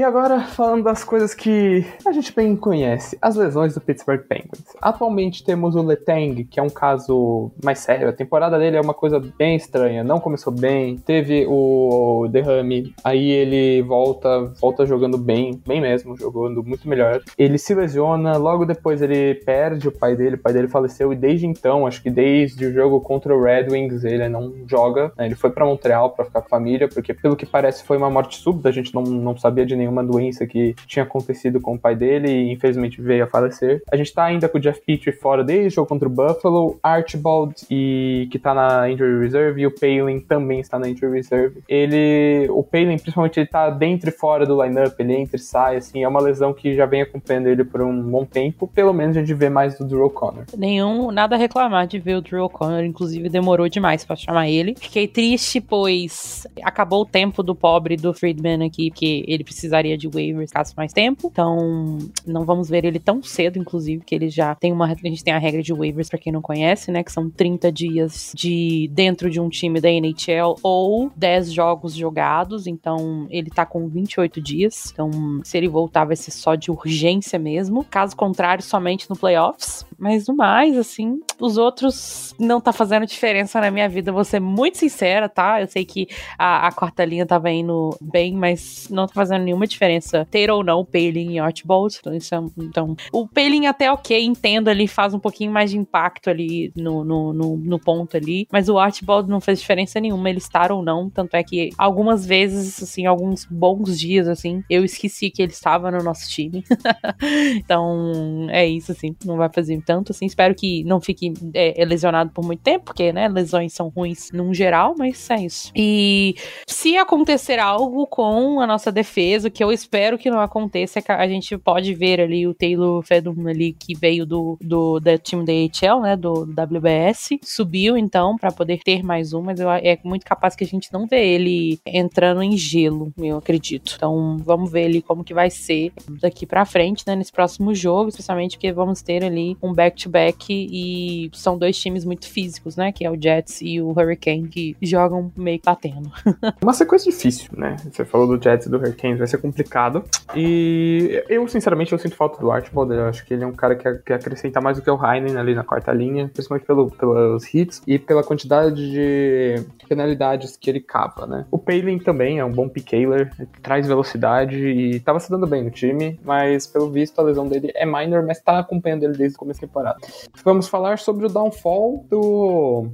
[0.01, 4.65] E agora, falando das coisas que a gente bem conhece, as lesões do Pittsburgh Penguins.
[4.81, 8.09] Atualmente temos o Letang, que é um caso mais sério.
[8.09, 13.29] A temporada dele é uma coisa bem estranha, não começou bem, teve o derrame, aí
[13.29, 17.21] ele volta, volta jogando bem, bem mesmo, jogando muito melhor.
[17.37, 21.17] Ele se lesiona, logo depois ele perde o pai dele, o pai dele faleceu e
[21.17, 25.13] desde então, acho que desde o jogo contra o Red Wings, ele não joga.
[25.19, 25.27] né?
[25.27, 28.09] Ele foi pra Montreal pra ficar com a família, porque pelo que parece foi uma
[28.09, 31.79] morte súbita, a gente não, não sabia de nenhuma doença que tinha acontecido com o
[31.79, 33.83] pai dele e infelizmente veio a falecer.
[33.91, 36.79] A gente tá ainda com o Jeff Petrie fora desde o jogo contra o Buffalo,
[36.83, 41.63] Archibald e que tá na injury reserve e o Palin também está na injury reserve.
[41.69, 45.77] Ele, o Palin principalmente ele tá dentro e fora do lineup, ele entra e sai,
[45.77, 48.69] assim, é uma lesão que já vem acompanhando ele por um bom tempo.
[48.69, 50.45] Pelo menos a gente vê mais do Drew O'Connor.
[50.57, 54.75] Nenhum, nada a reclamar de ver o Drew O'Connor, inclusive demorou demais pra chamar ele.
[54.79, 59.45] Fiquei triste, pois acabou o tempo do pobre do Friedman aqui, porque ele
[59.81, 61.29] precisaria de waivers caso mais tempo.
[61.31, 64.87] Então, não vamos ver ele tão cedo, inclusive, que ele já tem uma.
[64.87, 67.03] A gente tem a regra de waivers, pra quem não conhece, né?
[67.03, 72.67] Que são 30 dias de dentro de um time da NHL ou 10 jogos jogados.
[72.67, 74.91] Então, ele tá com 28 dias.
[74.93, 75.11] Então,
[75.43, 77.85] se ele voltar, vai ser só de urgência mesmo.
[77.85, 79.87] Caso contrário, somente no playoffs.
[80.01, 84.11] Mas no mais, assim, os outros não tá fazendo diferença na minha vida.
[84.11, 85.61] Vou ser muito sincera, tá?
[85.61, 86.09] Eu sei que
[86.39, 90.65] a, a quarta linha tava indo bem, mas não tá fazendo nenhuma diferença ter ou
[90.65, 91.99] não o Palin e Archibald.
[92.01, 96.31] Então, é- então, o Palin até ok, entendo ali, faz um pouquinho mais de impacto
[96.31, 98.47] ali no, no, no, no ponto ali.
[98.51, 101.11] Mas o Archibald não fez diferença nenhuma, ele estar ou não.
[101.11, 105.91] Tanto é que algumas vezes, assim, alguns bons dias, assim, eu esqueci que ele estava
[105.91, 106.65] no nosso time.
[107.57, 110.25] então, é isso, assim, não vai fazer tanto, assim.
[110.25, 114.55] Espero que não fique é, lesionado por muito tempo, porque, né, lesões são ruins num
[114.55, 115.73] geral, mas é isso.
[115.75, 121.13] E se acontecer algo com a nossa defesa, que eu espero que não aconteça, é
[121.13, 125.45] a gente pode ver ali o Taylor Fedum ali, que veio do, do da time
[125.45, 129.99] da AHL, né, do WBS, subiu, então, pra poder ter mais um, mas eu, é
[130.05, 133.95] muito capaz que a gente não vê ele entrando em gelo, eu acredito.
[133.97, 138.09] Então, vamos ver ali como que vai ser daqui pra frente, né, nesse próximo jogo,
[138.09, 142.93] especialmente porque vamos ter ali um back-to-back e são dois times muito físicos, né?
[142.93, 146.13] Que é o Jets e o Hurricane, que jogam meio batendo.
[146.63, 147.77] Uma sequência difícil, né?
[147.91, 150.05] Você falou do Jets e do Hurricanes, vai ser complicado.
[150.37, 152.93] E eu, sinceramente, eu sinto falta do Archibald.
[152.93, 155.39] Eu acho que ele é um cara que, que acrescenta mais do que o Heinen
[155.39, 160.81] ali na quarta linha, principalmente pelo, pelos hits e pela quantidade de penalidades que ele
[160.81, 161.47] cava, né?
[161.51, 165.71] O Palin também é um bom pickaler, traz velocidade e tava se dando bem no
[165.71, 169.39] time, mas pelo visto a lesão dele é minor, mas tá acompanhando ele desde o
[169.39, 169.99] começo temporada.
[170.45, 172.89] Vamos falar sobre o downfall do,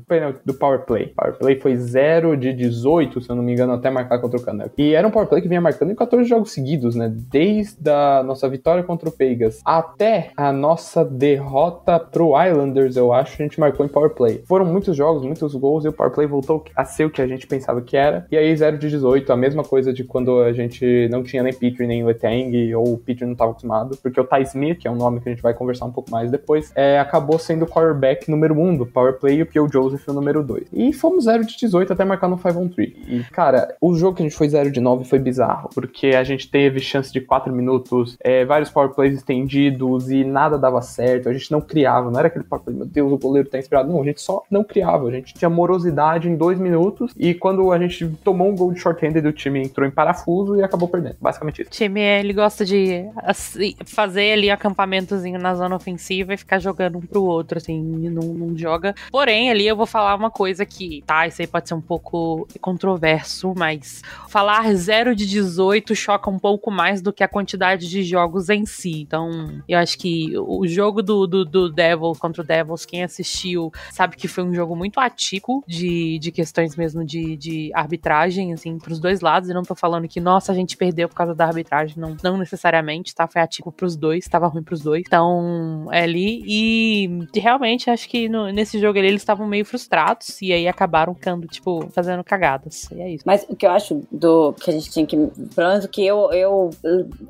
[0.45, 1.13] do Power Play.
[1.17, 4.43] Power Play foi 0 de 18, se eu não me engano, até marcar contra o
[4.43, 4.75] Canucks.
[4.77, 7.13] E era um Power Play que vinha marcando em 14 jogos seguidos, né?
[7.13, 13.35] Desde a nossa vitória contra o Pegas até a nossa derrota pro Islanders, eu acho,
[13.41, 14.43] a gente marcou em Power Play.
[14.47, 17.27] Foram muitos jogos, muitos gols e o Power Play voltou a ser o que a
[17.27, 18.27] gente pensava que era.
[18.31, 21.53] E aí 0 de 18, a mesma coisa de quando a gente não tinha nem
[21.53, 24.91] Petrie nem Letang, ou o Petrie não estava acostumado, porque o Ty Smith, que é
[24.91, 27.69] um nome que a gente vai conversar um pouco mais depois, é, acabou sendo o
[27.69, 30.69] quarterback número 1 um do Power Play e o Pio Joseph o número 2.
[30.73, 32.93] E fomos 0 de 18 até marcar no 5 on 3.
[33.09, 36.25] E, cara, o jogo que a gente foi 0 de 9 foi bizarro, porque a
[36.25, 41.29] gente teve chance de 4 minutos, é, vários Power Plays estendidos e nada dava certo,
[41.29, 43.91] a gente não criava, não era aquele Power Play, meu Deus, o goleiro tá inspirado,
[43.91, 47.73] não, a gente só não criava, a gente tinha morosidade em 2 minutos e quando
[47.73, 51.17] a gente tomou um gol de short-handed, o time entrou em parafuso e acabou perdendo,
[51.21, 51.71] basicamente isso.
[51.71, 56.99] O time, ele gosta de assim, fazer ali acampamentozinho na zona ofensiva e ficar jogando
[56.99, 58.95] um pro outro, assim, não, não joga.
[59.11, 62.47] Porém, ali eu vou falar uma coisa que, tá, isso aí pode ser um pouco
[62.61, 68.03] controverso, mas falar 0 de 18 choca um pouco mais do que a quantidade de
[68.05, 69.03] jogos em si.
[69.03, 73.73] Então, eu acho que o jogo do, do, do Devils contra o Devils, quem assistiu
[73.93, 78.79] sabe que foi um jogo muito atípico de, de questões mesmo de, de arbitragem, assim,
[78.79, 79.51] pros dois lados.
[79.51, 82.37] E não tô falando que, nossa, a gente perdeu por causa da arbitragem, não, não
[82.37, 83.27] necessariamente, tá?
[83.27, 85.03] Foi atípico pros dois, tava ruim pros dois.
[85.05, 86.36] Então, é ali.
[86.45, 91.15] E realmente acho que no, nesse jogo ali eles estavam meio frustrados e aí acabaram
[91.15, 92.91] ficando, tipo, fazendo cagadas.
[92.91, 93.25] E é isso.
[93.27, 95.17] Mas o que eu acho do que a gente tinha que.
[95.17, 96.71] Pelo menos o que eu, eu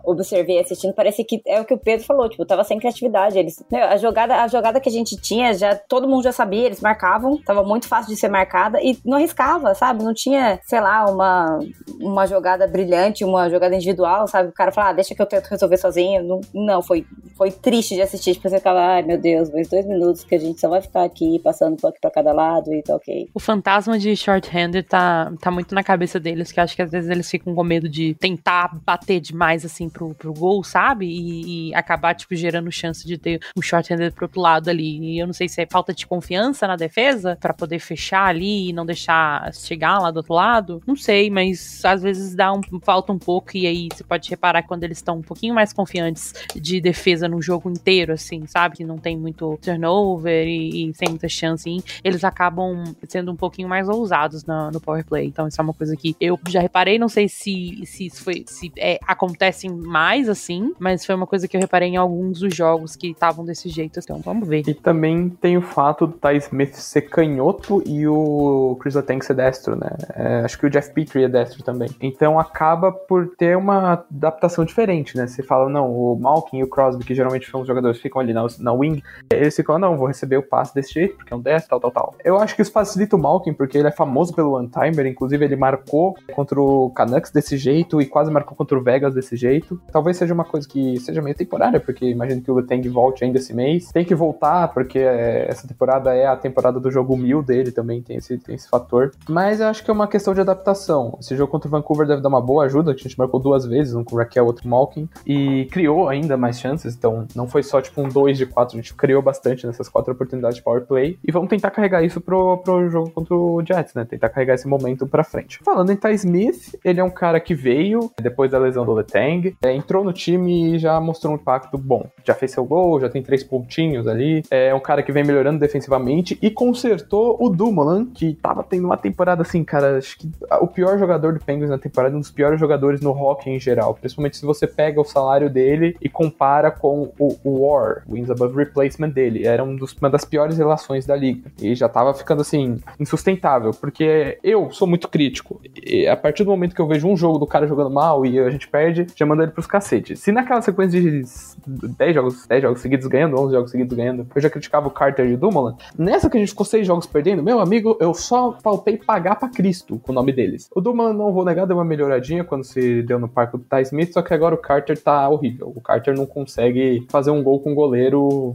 [0.04, 3.38] observei assistindo, parece que é o que o Pedro falou, tipo, tava sem criatividade.
[3.38, 6.66] Eles, meu, a jogada, a jogada que a gente tinha, já todo mundo já sabia,
[6.66, 10.02] eles marcavam, tava muito fácil de ser marcada e não arriscava, sabe?
[10.02, 11.58] Não tinha, sei lá, uma,
[12.00, 14.48] uma jogada brilhante, uma jogada individual, sabe?
[14.48, 16.22] O cara fala, ah, deixa que eu tento resolver sozinho.
[16.22, 19.86] Não, não foi, foi triste de assistir, tipo, você ficava, ai meu Deus, mais dois
[19.86, 22.96] minutos que a gente só vai ficar aqui passando puck pra cada lado e tá
[22.96, 23.28] ok.
[23.34, 27.10] O fantasma de short-hander tá, tá muito na cabeça deles, que acho que às vezes
[27.10, 31.06] eles ficam com medo de tentar bater demais, assim, pro, pro gol, sabe?
[31.06, 34.98] E, e acabar, tipo, gerando chance de ter um short-hander pro outro lado ali.
[34.98, 38.70] E eu não sei se é falta de confiança na defesa para poder fechar ali
[38.70, 40.82] e não deixar chegar lá do outro lado.
[40.86, 44.62] Não sei, mas às vezes dá um, falta um pouco e aí você pode reparar
[44.62, 48.76] quando eles estão um pouquinho mais confiantes de defesa no jogo inteiro, assim, sabe?
[48.76, 51.82] Que não tem muito turnover e, e sem muita chance, hein?
[52.02, 55.26] eles acabam sendo um pouquinho mais ousados no power play.
[55.26, 58.72] Então isso é uma coisa que eu já reparei, não sei se, se foi, se
[58.76, 62.96] é, acontece mais assim, mas foi uma coisa que eu reparei em alguns dos jogos
[62.96, 63.98] que estavam desse jeito.
[63.98, 64.62] Então vamos ver.
[64.66, 69.34] E também tem o fato do Ty Smith ser canhoto e o Chris Letang ser
[69.34, 69.90] destro, né?
[70.14, 71.88] É, acho que o Jeff Petrie é destro também.
[72.00, 75.26] Então acaba por ter uma adaptação diferente, né?
[75.26, 78.20] Você fala, não, o Malkin e o Crosby, que geralmente são os jogadores que ficam
[78.20, 81.36] ali na, na wing, eles ficam, não, vou receber o passe desse jeito, porque é
[81.36, 82.14] um destro, tal, tal, tal.
[82.24, 85.56] Eu acho que isso facilita o Malkin, porque ele é famoso pelo one-timer, inclusive ele
[85.56, 89.80] marcou contra o Canucks desse jeito e quase marcou contra o Vegas desse jeito.
[89.90, 93.38] Talvez seja uma coisa que seja meio temporária, porque imagino que o Letang volte ainda
[93.38, 93.90] esse mês.
[93.92, 98.16] Tem que voltar, porque essa temporada é a temporada do jogo mil dele também, tem
[98.16, 99.12] esse, tem esse fator.
[99.28, 101.16] Mas eu acho que é uma questão de adaptação.
[101.20, 103.64] Esse jogo contra o Vancouver deve dar uma boa ajuda, que a gente marcou duas
[103.64, 107.26] vezes, um com o Raquel, outro com o Malkin, e criou ainda mais chances, então
[107.34, 110.56] não foi só tipo um 2 de 4, a gente criou bastante nessas quatro oportunidades
[110.56, 114.04] de power play, e vamos tentar carregar isso pro, pro jogo contra o Jets, né?
[114.04, 115.60] Tentar carregar esse momento pra frente.
[115.64, 119.56] Falando em Ty Smith, ele é um cara que veio depois da lesão do Letang,
[119.62, 122.08] é, entrou no time e já mostrou um impacto bom.
[122.24, 125.58] Já fez seu gol, já tem três pontinhos ali, é um cara que vem melhorando
[125.58, 130.66] defensivamente e consertou o Dumoulin, que tava tendo uma temporada assim, cara, acho que o
[130.66, 134.36] pior jogador do Penguins na temporada, um dos piores jogadores no hockey em geral, principalmente
[134.36, 139.46] se você pega o salário dele e compara com o, War, Wins Above Replacement dele,
[139.46, 143.72] era um dos, uma das piores relações da liga, e já tava ficando assim, insustentável,
[143.72, 147.38] porque eu sou muito crítico, e a partir do momento que eu vejo um jogo
[147.38, 150.20] do cara jogando mal e a gente perde, já manda ele pros cacetes.
[150.20, 151.22] Se naquela sequência de
[151.66, 155.26] 10 jogos, 10 jogos seguidos ganhando, 11 jogos seguidos ganhando, eu já criticava o Carter
[155.26, 158.96] de Dumoulin, nessa que a gente ficou 6 jogos perdendo, meu amigo, eu só faltei
[158.96, 160.68] pagar pra Cristo com o nome deles.
[160.74, 163.82] O Dumoulin, não vou negar, deu uma melhoradinha quando se deu no parque do Ty
[163.82, 165.72] Smith, só que agora o Carter tá horrível.
[165.74, 168.45] O Carter não consegue fazer um gol com o goleiro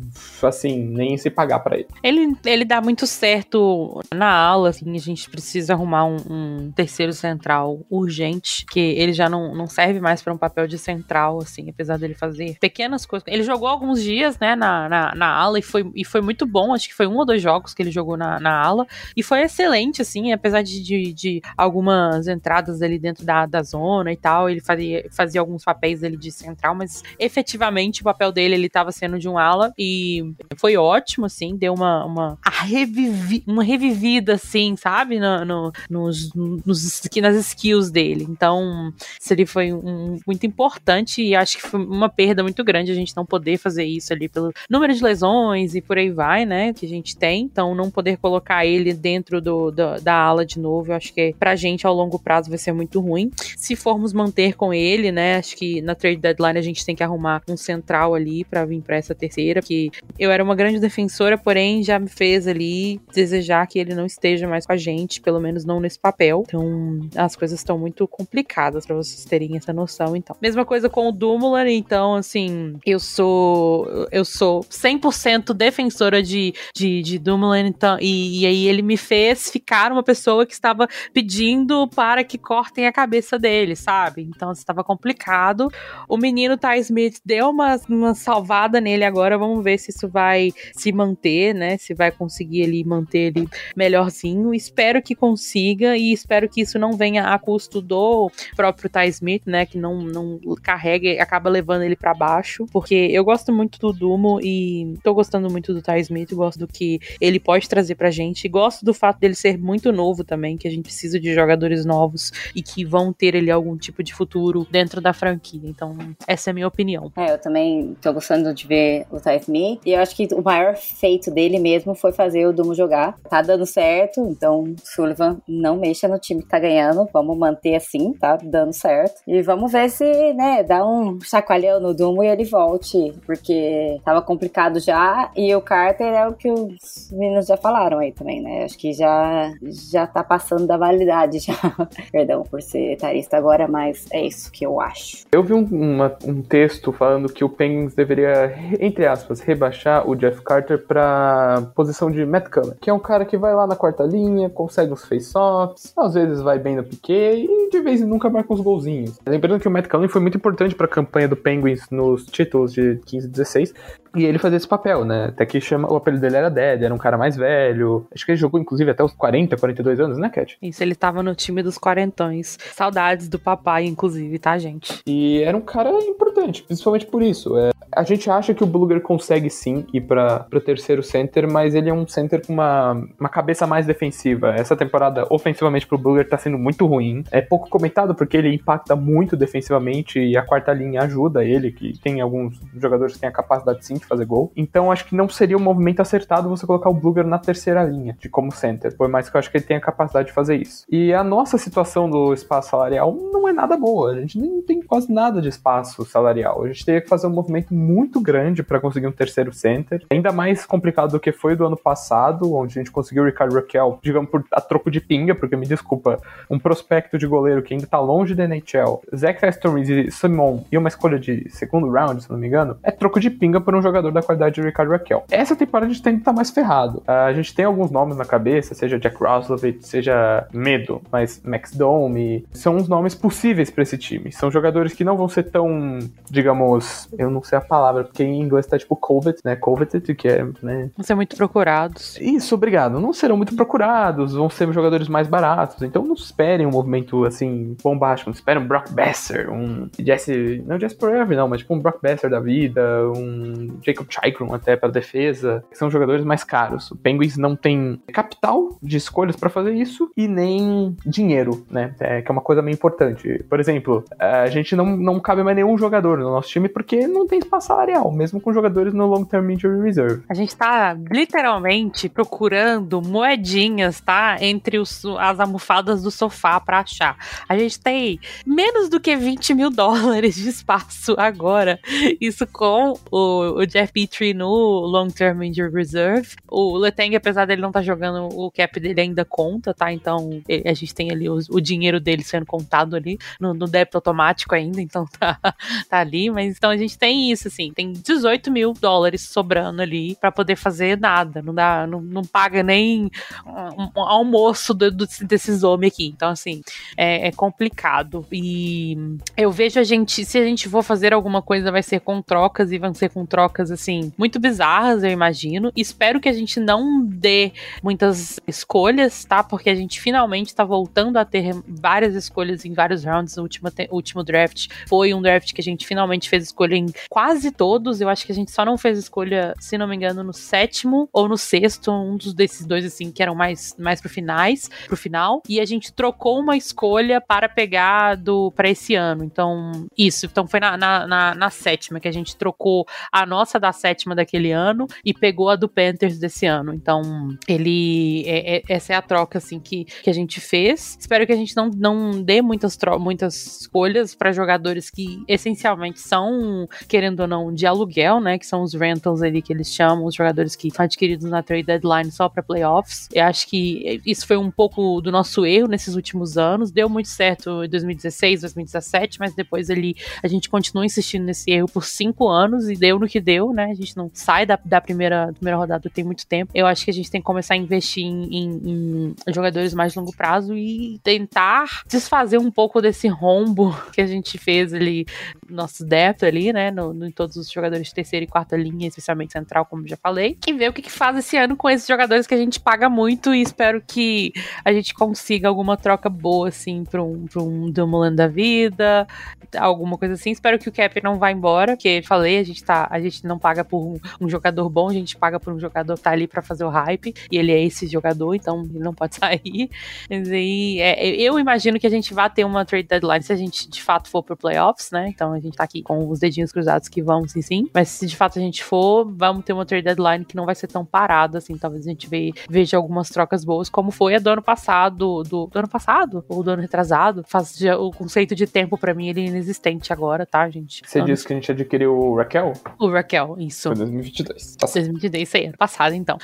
[0.44, 1.88] assim, nem se pagar para ele.
[2.04, 2.36] ele.
[2.46, 7.80] Ele dá muito certo na aula, assim, a gente precisa arrumar um, um terceiro central
[7.90, 11.98] urgente, que ele já não, não serve mais para um papel de central, assim, apesar
[11.98, 13.28] dele fazer pequenas coisas.
[13.28, 16.74] Ele jogou alguns dias, né, na, na, na ala e foi, e foi muito bom,
[16.74, 19.42] acho que foi um ou dois jogos que ele jogou na, na ala, e foi
[19.42, 24.50] excelente, assim, apesar de, de, de algumas entradas ali dentro da, da zona e tal,
[24.50, 28.92] ele fazia, fazia alguns papéis ali de central, mas efetivamente o papel dele, ele tava
[28.92, 34.76] sendo de um ala, e foi ótimo, assim, deu uma, uma, revivi, uma revivida, assim,
[34.76, 38.26] sabe, no, no, nos, nos, nas skills dele.
[38.30, 42.92] Então, isso ali foi um, muito importante e acho que foi uma perda muito grande
[42.92, 46.46] a gente não poder fazer isso ali pelo número de lesões e por aí vai,
[46.46, 47.44] né, que a gente tem.
[47.44, 51.36] Então, não poder colocar ele dentro do, do da ala de novo, eu acho que
[51.38, 53.32] pra gente ao longo prazo vai ser muito ruim.
[53.58, 57.04] Se formos manter com ele, né, acho que na trade deadline a gente tem que
[57.04, 61.38] arrumar um central ali para vir para essa terceira, que eu era uma grande defensora,
[61.38, 65.39] porém já me fez ali desejar que ele não esteja mais com a gente, pelo
[65.39, 66.43] menos não nesse papel.
[66.47, 70.36] Então, as coisas estão muito complicadas para vocês terem essa noção, então.
[70.41, 77.02] Mesma coisa com o Dumulan, então, assim, eu sou eu sou 100% defensora de, de,
[77.02, 81.88] de Dumulan, então, e, e aí ele me fez ficar uma pessoa que estava pedindo
[81.89, 84.30] para que cortem a cabeça dele, sabe?
[84.36, 85.69] Então, estava complicado.
[86.08, 90.52] O menino Ty Smith deu uma, uma salvada nele agora, vamos ver se isso vai
[90.74, 91.78] se manter, né?
[91.78, 94.54] Se vai conseguir ele manter ele melhorzinho.
[94.54, 99.44] Espero que consiga e espero que isso não venha a custo do próprio Ty Smith,
[99.48, 99.66] né?
[99.66, 102.66] Que não, não carregue, acaba levando ele para baixo.
[102.72, 106.68] Porque eu gosto muito do Dumo e tô gostando muito do Ty Smith, gosto do
[106.68, 108.48] que ele pode trazer pra gente.
[108.48, 112.32] Gosto do fato dele ser muito novo também, que a gente precisa de jogadores novos
[112.56, 115.62] e que vão ter ali algum tipo de futuro dentro da franquia.
[115.64, 117.12] Então, essa é a minha opinião.
[117.18, 119.82] É, eu também tô gostando de ver o Ty Smith.
[119.86, 123.18] E eu acho que o maior feito dele mesmo foi fazer o Dumo jogar.
[123.30, 127.08] Tá dando certo, então Sullivan não mexa no time que tá ganhando.
[127.14, 129.22] Vamos manter assim, tá dando certo.
[129.28, 134.22] E vamos ver se, né, dá um chacoalhão no Dumo e ele volte, porque tava
[134.22, 135.32] complicado já.
[135.36, 138.64] E o Carter é o que os meninos já falaram aí também, né?
[138.64, 139.52] Acho que já,
[139.92, 141.56] já tá passando da validade já.
[142.12, 145.26] Perdão por ser etarista agora, mas é isso que eu acho.
[145.32, 150.15] Eu vi um, uma, um texto falando que o Penguins deveria, entre aspas, rebaixar o
[150.15, 153.76] Jeff Carter pra posição de Matt Cullen, que é um cara que vai lá na
[153.76, 158.06] quarta linha, consegue uns face-offs, às vezes vai bem no piquet e de vez em
[158.06, 159.20] nunca marca uns golzinhos.
[159.26, 163.00] Lembrando que o Matt Cullen foi muito importante pra campanha do Penguins nos títulos de
[163.06, 163.74] 15 e 16,
[164.15, 165.26] e ele fazia esse papel, né?
[165.26, 168.06] Até que chama, o apelido dele era Dead, era um cara mais velho.
[168.13, 170.58] Acho que ele jogou, inclusive, até os 40, 42 anos, né, Cat?
[170.62, 172.58] Isso, ele tava no time dos quarentões.
[172.74, 175.02] Saudades do papai, inclusive, tá, gente?
[175.08, 177.58] E era um cara importante, principalmente por isso.
[177.58, 181.76] É, a gente acha que o Bluger consegue sim ir para o terceiro center, mas
[181.76, 184.56] ele é um center com uma, uma cabeça mais defensiva.
[184.56, 187.24] Essa temporada, ofensivamente, pro Bluger tá sendo muito ruim.
[187.30, 191.96] É pouco comentado porque ele impacta muito defensivamente e a quarta linha ajuda ele, que
[192.00, 194.52] tem alguns jogadores que têm a capacidade sim de fazer gol.
[194.56, 198.18] Então acho que não seria um movimento acertado você colocar o Bluger na terceira linha,
[198.20, 200.56] de como center, por mais que eu acho que ele tenha a capacidade de fazer
[200.56, 200.86] isso.
[200.90, 204.82] E a nossa situação do espaço salarial não é nada boa, a gente nem tem
[204.82, 206.64] quase nada de espaço salarial.
[206.64, 207.91] A gente teria que fazer um movimento muito
[208.22, 212.54] grande para conseguir um terceiro center, ainda mais complicado do que foi do ano passado,
[212.54, 215.66] onde a gente conseguiu o Ricardo Raquel, digamos, por a troco de pinga, porque me
[215.66, 220.64] desculpa, um prospecto de goleiro que ainda tá longe da NHL, Zach Aston e Simon
[220.72, 223.76] e uma escolha de segundo round, se não me engano, é troco de pinga por
[223.76, 225.26] um jogador da qualidade de Ricardo Raquel.
[225.30, 227.04] Essa temporada a gente tem que estar tá mais ferrado.
[227.08, 232.46] A gente tem alguns nomes na cabeça, seja Jack Roslovich, seja Medo, mas Max Dome,
[232.52, 234.32] são uns nomes possíveis para esse time.
[234.32, 236.00] São jogadores que não vão ser tão,
[236.30, 239.56] digamos, eu não sei a palavra, porque em inglês tá tipo covet, né?
[239.56, 240.90] Coveted, que é, né?
[240.98, 242.18] Vão ser muito procurados.
[242.20, 243.00] Isso, obrigado.
[243.00, 245.82] Não serão muito procurados, vão ser jogadores mais baratos.
[245.82, 248.30] Então não esperem um movimento assim bombástico.
[248.30, 252.02] Não esperem um Brock Besser, um Jesse, não Jesse Forever, não, mas tipo um Brock
[252.02, 256.92] Besser da vida, um Jacob Chikron até para defesa, que são jogadores mais caros.
[256.92, 261.96] O Penguins não tem capital de escolhas para fazer isso e nem dinheiro, né?
[262.02, 263.42] É, que é uma coisa meio importante.
[263.50, 267.26] Por exemplo, a gente não, não cabe mais nenhum jogador no nosso time porque não
[267.26, 270.24] tem espaço salarial, mesmo com jogadores no Long Term Injury Reserve.
[270.30, 274.38] A gente tá literalmente procurando moedinhas, tá?
[274.39, 277.17] Entre os, as almofadas do sofá para achar.
[277.47, 281.80] A gente tem menos do que 20 mil dólares de espaço agora.
[282.19, 286.36] Isso com o, o Jeff Petrie no Long Term Injury Reserve.
[286.50, 289.91] O Letang, apesar dele não estar tá jogando, o cap dele ainda conta, tá?
[289.91, 293.97] Então a gente tem ali o, o dinheiro dele sendo contado ali no, no, débito
[293.97, 295.38] automático ainda, então tá,
[295.89, 296.30] tá ali.
[296.30, 300.56] Mas então a gente tem isso, assim, tem 18 mil dólares sobrando ali para poder
[300.56, 301.42] fazer nada.
[301.42, 303.12] Não dá, não, não paga nem
[303.46, 306.08] um, um almoço do, do, desses homens aqui.
[306.08, 306.62] Então, assim,
[306.96, 308.26] é, é complicado.
[308.32, 308.98] E
[309.36, 312.72] eu vejo a gente, se a gente for fazer alguma coisa, vai ser com trocas
[312.72, 315.72] e vão ser com trocas, assim, muito bizarras, eu imagino.
[315.76, 317.52] Espero que a gente não dê
[317.84, 319.44] muitas escolhas, tá?
[319.44, 323.38] Porque a gente finalmente tá voltando a ter várias escolhas em vários rounds.
[323.38, 327.41] O último, último draft foi um draft que a gente finalmente fez escolha em quase
[327.50, 328.02] todos.
[328.02, 331.10] Eu acho que a gente só não fez escolha, se não me engano, no sétimo
[331.12, 334.98] ou no sexto, um dos desses dois, assim, que eram mais, mais pro finais, pro
[334.98, 335.42] final.
[335.48, 339.24] E a gente trocou uma escolha para pegar do para esse ano.
[339.24, 340.26] Então, isso.
[340.26, 344.14] Então foi na, na, na, na sétima que a gente trocou a nossa da sétima
[344.14, 346.74] daquele ano e pegou a do Panthers desse ano.
[346.74, 347.02] Então,
[347.48, 348.24] ele.
[348.26, 350.98] É, é, essa é a troca, assim, que, que a gente fez.
[351.00, 356.68] Espero que a gente não, não dê muitas, muitas escolhas para jogadores que essencialmente são,
[356.88, 358.38] querendo ou de aluguel, né?
[358.38, 361.63] Que são os rentals ali que eles chamam, os jogadores que são adquiridos na trade
[361.63, 363.08] deadline só para playoffs.
[363.13, 366.72] Eu acho que isso foi um pouco do nosso erro nesses últimos anos.
[366.72, 371.67] Deu muito certo em 2016, 2017, mas depois ali a gente continua insistindo nesse erro
[371.67, 373.65] por cinco anos e deu no que deu, né?
[373.65, 376.52] A gente não sai da, da primeira, primeira rodada tem muito tempo.
[376.54, 379.94] Eu acho que a gente tem que começar a investir em, em, em jogadores mais
[379.94, 385.06] de longo prazo e tentar desfazer um pouco desse rombo que a gente fez ali,
[385.50, 386.72] nosso depth ali, né?
[386.72, 390.38] No, no, todos os jogadores de terceira e quarta linha, especialmente central, como já falei.
[390.48, 392.90] E ver o que, que faz esse ano com esses jogadores que a gente paga
[392.90, 394.34] muito e espero que
[394.66, 399.08] a gente consiga alguma troca boa, assim, pra um, pra um Dumoulin da vida,
[399.56, 400.32] alguma coisa assim.
[400.32, 403.38] Espero que o Cap não vá embora, porque falei, a gente tá, a gente não
[403.38, 406.28] paga por um, um jogador bom, a gente paga por um jogador que tá ali
[406.28, 409.70] para fazer o hype, e ele é esse jogador, então ele não pode sair.
[410.10, 413.36] Mas aí, é, eu imagino que a gente vai ter uma trade deadline se a
[413.36, 415.10] gente de fato for pro playoffs, né?
[415.10, 417.69] Então a gente tá aqui com os dedinhos cruzados que vão, sim, sim.
[417.74, 420.56] Mas se de fato a gente for, vamos ter uma trade deadline que não vai
[420.56, 421.58] ser tão parada, assim.
[421.58, 422.10] Talvez a gente
[422.50, 426.43] veja algumas trocas boas, como foi a do ano passado, do, do ano passado, ou
[426.43, 427.24] do ano retrasado.
[427.28, 430.82] Faz, já, o conceito de tempo para mim ele é inexistente agora, tá, gente?
[430.86, 432.54] Você disse que a gente adquiriu o Raquel?
[432.80, 433.69] O Raquel, isso.
[433.69, 434.56] Foi 2022.
[434.56, 436.17] Tá 2022, isso aí, ano passado, então.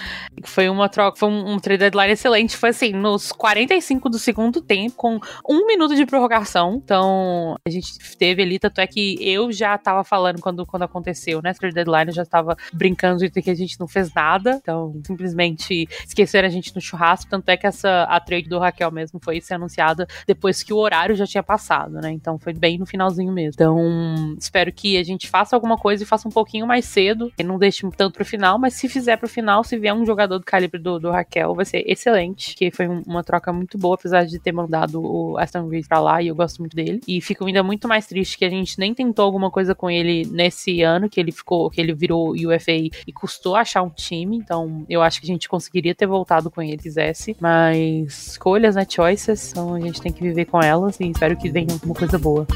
[0.44, 2.56] Foi uma troca, foi um, um trade deadline excelente.
[2.58, 6.82] Foi assim, nos 45 do segundo tempo, com um minuto de prorrogação.
[6.84, 11.42] Então, a gente teve ali, tanto é que eu já tava falando quando, quando aconteceu,
[11.42, 11.54] né?
[11.54, 14.60] Trade deadline, já tava brincando de que a gente não fez nada.
[14.62, 17.30] Então, simplesmente esqueceram a gente no churrasco.
[17.30, 20.78] Tanto é que essa a trade do Raquel mesmo foi ser anunciada depois que o
[20.78, 22.12] horário já tinha passado, né?
[22.12, 23.54] Então foi bem no finalzinho mesmo.
[23.56, 27.32] Então, espero que a gente faça alguma coisa e faça um pouquinho mais cedo.
[27.38, 30.40] E não deixe tanto pro final, mas se fizer pro final, se vier um jogador
[30.40, 32.56] do calibre do, do Raquel, vai ser excelente.
[32.56, 36.22] Que foi uma troca muito boa, apesar de ter mandado o Aston Reed pra lá,
[36.22, 37.02] e eu gosto muito dele.
[37.08, 40.26] E fico ainda muito mais triste que a gente nem tentou alguma coisa com ele
[40.26, 42.74] nesse ano, que ele ficou, que ele virou UFA
[43.06, 44.38] e custou achar um time.
[44.38, 47.36] Então, eu acho que a gente conseguiria ter voltado com ele, quisesse.
[47.40, 48.86] Mas escolhas, né?
[48.90, 49.52] Choices.
[49.52, 52.48] Então a gente tem que viver com elas e espero que venha alguma coisa boa.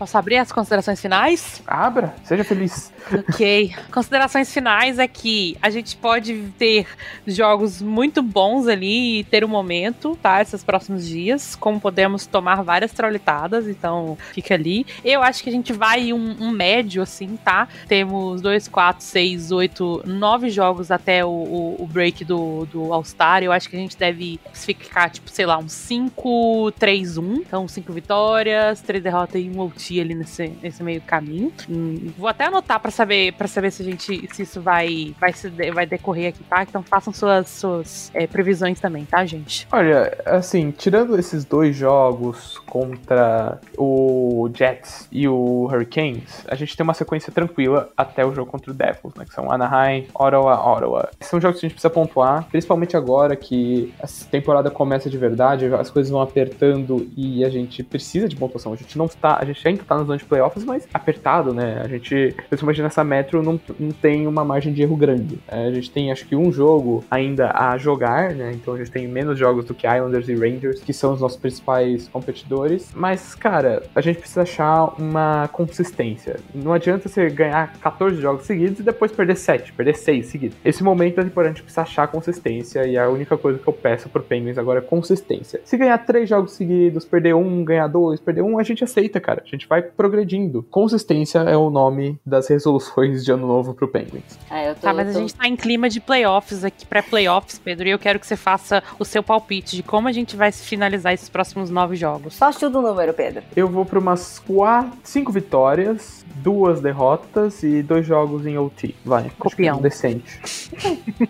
[0.00, 1.62] Posso abrir as considerações finais?
[1.66, 2.90] Abra, seja feliz.
[3.12, 3.74] Ok.
[3.92, 6.86] Considerações finais é que a gente pode ter
[7.26, 10.40] jogos muito bons ali e ter um momento, tá?
[10.40, 11.54] Esses próximos dias.
[11.54, 14.86] Como podemos tomar várias traulitadas, então fica ali.
[15.04, 17.68] Eu acho que a gente vai um, um médio, assim, tá?
[17.86, 23.42] Temos 2, 4, 6, 8, 9 jogos até o, o, o break do, do All-Star.
[23.42, 27.34] Eu acho que a gente deve ficar, tipo, sei lá, um 5, 3, 1.
[27.34, 29.60] Então, 5 vitórias, 3 derrotas e um
[29.98, 31.52] Ali nesse, nesse meio caminho.
[31.68, 35.32] Hum, vou até anotar para saber para saber se a gente se isso vai vai
[35.32, 36.62] se vai decorrer aqui, tá?
[36.62, 39.66] Então façam suas suas é, previsões também, tá, gente?
[39.72, 46.84] Olha, assim, tirando esses dois jogos contra o Jets e o Hurricanes, a gente tem
[46.84, 49.24] uma sequência tranquila até o jogo contra o Devils, né?
[49.24, 51.10] Que são Anaheim, Ottawa, Ottawa.
[51.20, 55.66] São jogos que a gente precisa pontuar, principalmente agora que a temporada começa de verdade,
[55.66, 58.72] as coisas vão apertando e a gente precisa de pontuação.
[58.72, 61.80] A gente não está, a gente tenta estar na zona de playoffs, mas apertado, né?
[61.82, 65.38] A gente, principalmente nessa metro, não, não tem uma margem de erro grande.
[65.48, 68.52] É, a gente tem, acho que, um jogo ainda a jogar, né?
[68.54, 71.38] Então a gente tem menos jogos do que Islanders e Rangers, que são os nossos
[71.38, 72.92] principais competidores.
[72.94, 76.36] Mas, cara, a gente precisa achar uma consistência.
[76.54, 80.56] Não adianta você ganhar 14 jogos seguidos e depois perder 7, perder 6 seguidos.
[80.64, 83.72] Esse momento da temporada a gente precisa achar consistência e a única coisa que eu
[83.72, 85.60] peço pro Penguins agora é consistência.
[85.64, 89.42] Se ganhar 3 jogos seguidos, perder um, ganhar dois, perder um, a gente aceita, cara.
[89.44, 90.64] A gente vai progredindo.
[90.64, 94.36] Consistência é o nome das resoluções de ano novo pro Penguins.
[94.50, 95.18] É, tô, tá, mas tô...
[95.18, 98.36] a gente tá em clima de playoffs aqui, pré-playoffs, Pedro, e eu quero que você
[98.36, 102.34] faça o seu palpite de como a gente vai finalizar esses próximos nove jogos.
[102.34, 103.44] Só chuta o número, Pedro.
[103.54, 108.96] Eu vou pra umas quatro, cinco vitórias, duas derrotas e dois jogos em OT.
[109.04, 109.80] Vai, copião.
[109.80, 110.40] Decente.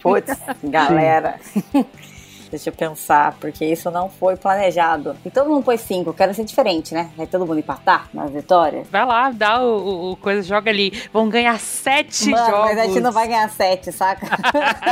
[0.01, 0.34] Putz,
[0.64, 1.38] galera.
[2.51, 5.16] Deixa eu pensar, porque isso não foi planejado.
[5.24, 7.11] E todo mundo pôs cinco, quero ser diferente, né?
[7.16, 8.88] Vai todo mundo empatar nas vitórias.
[8.90, 10.92] Vai lá, dá o, o coisa, joga ali.
[11.12, 12.70] Vão ganhar sete Mano, jogos.
[12.70, 14.26] Mas a gente não vai ganhar sete, saca?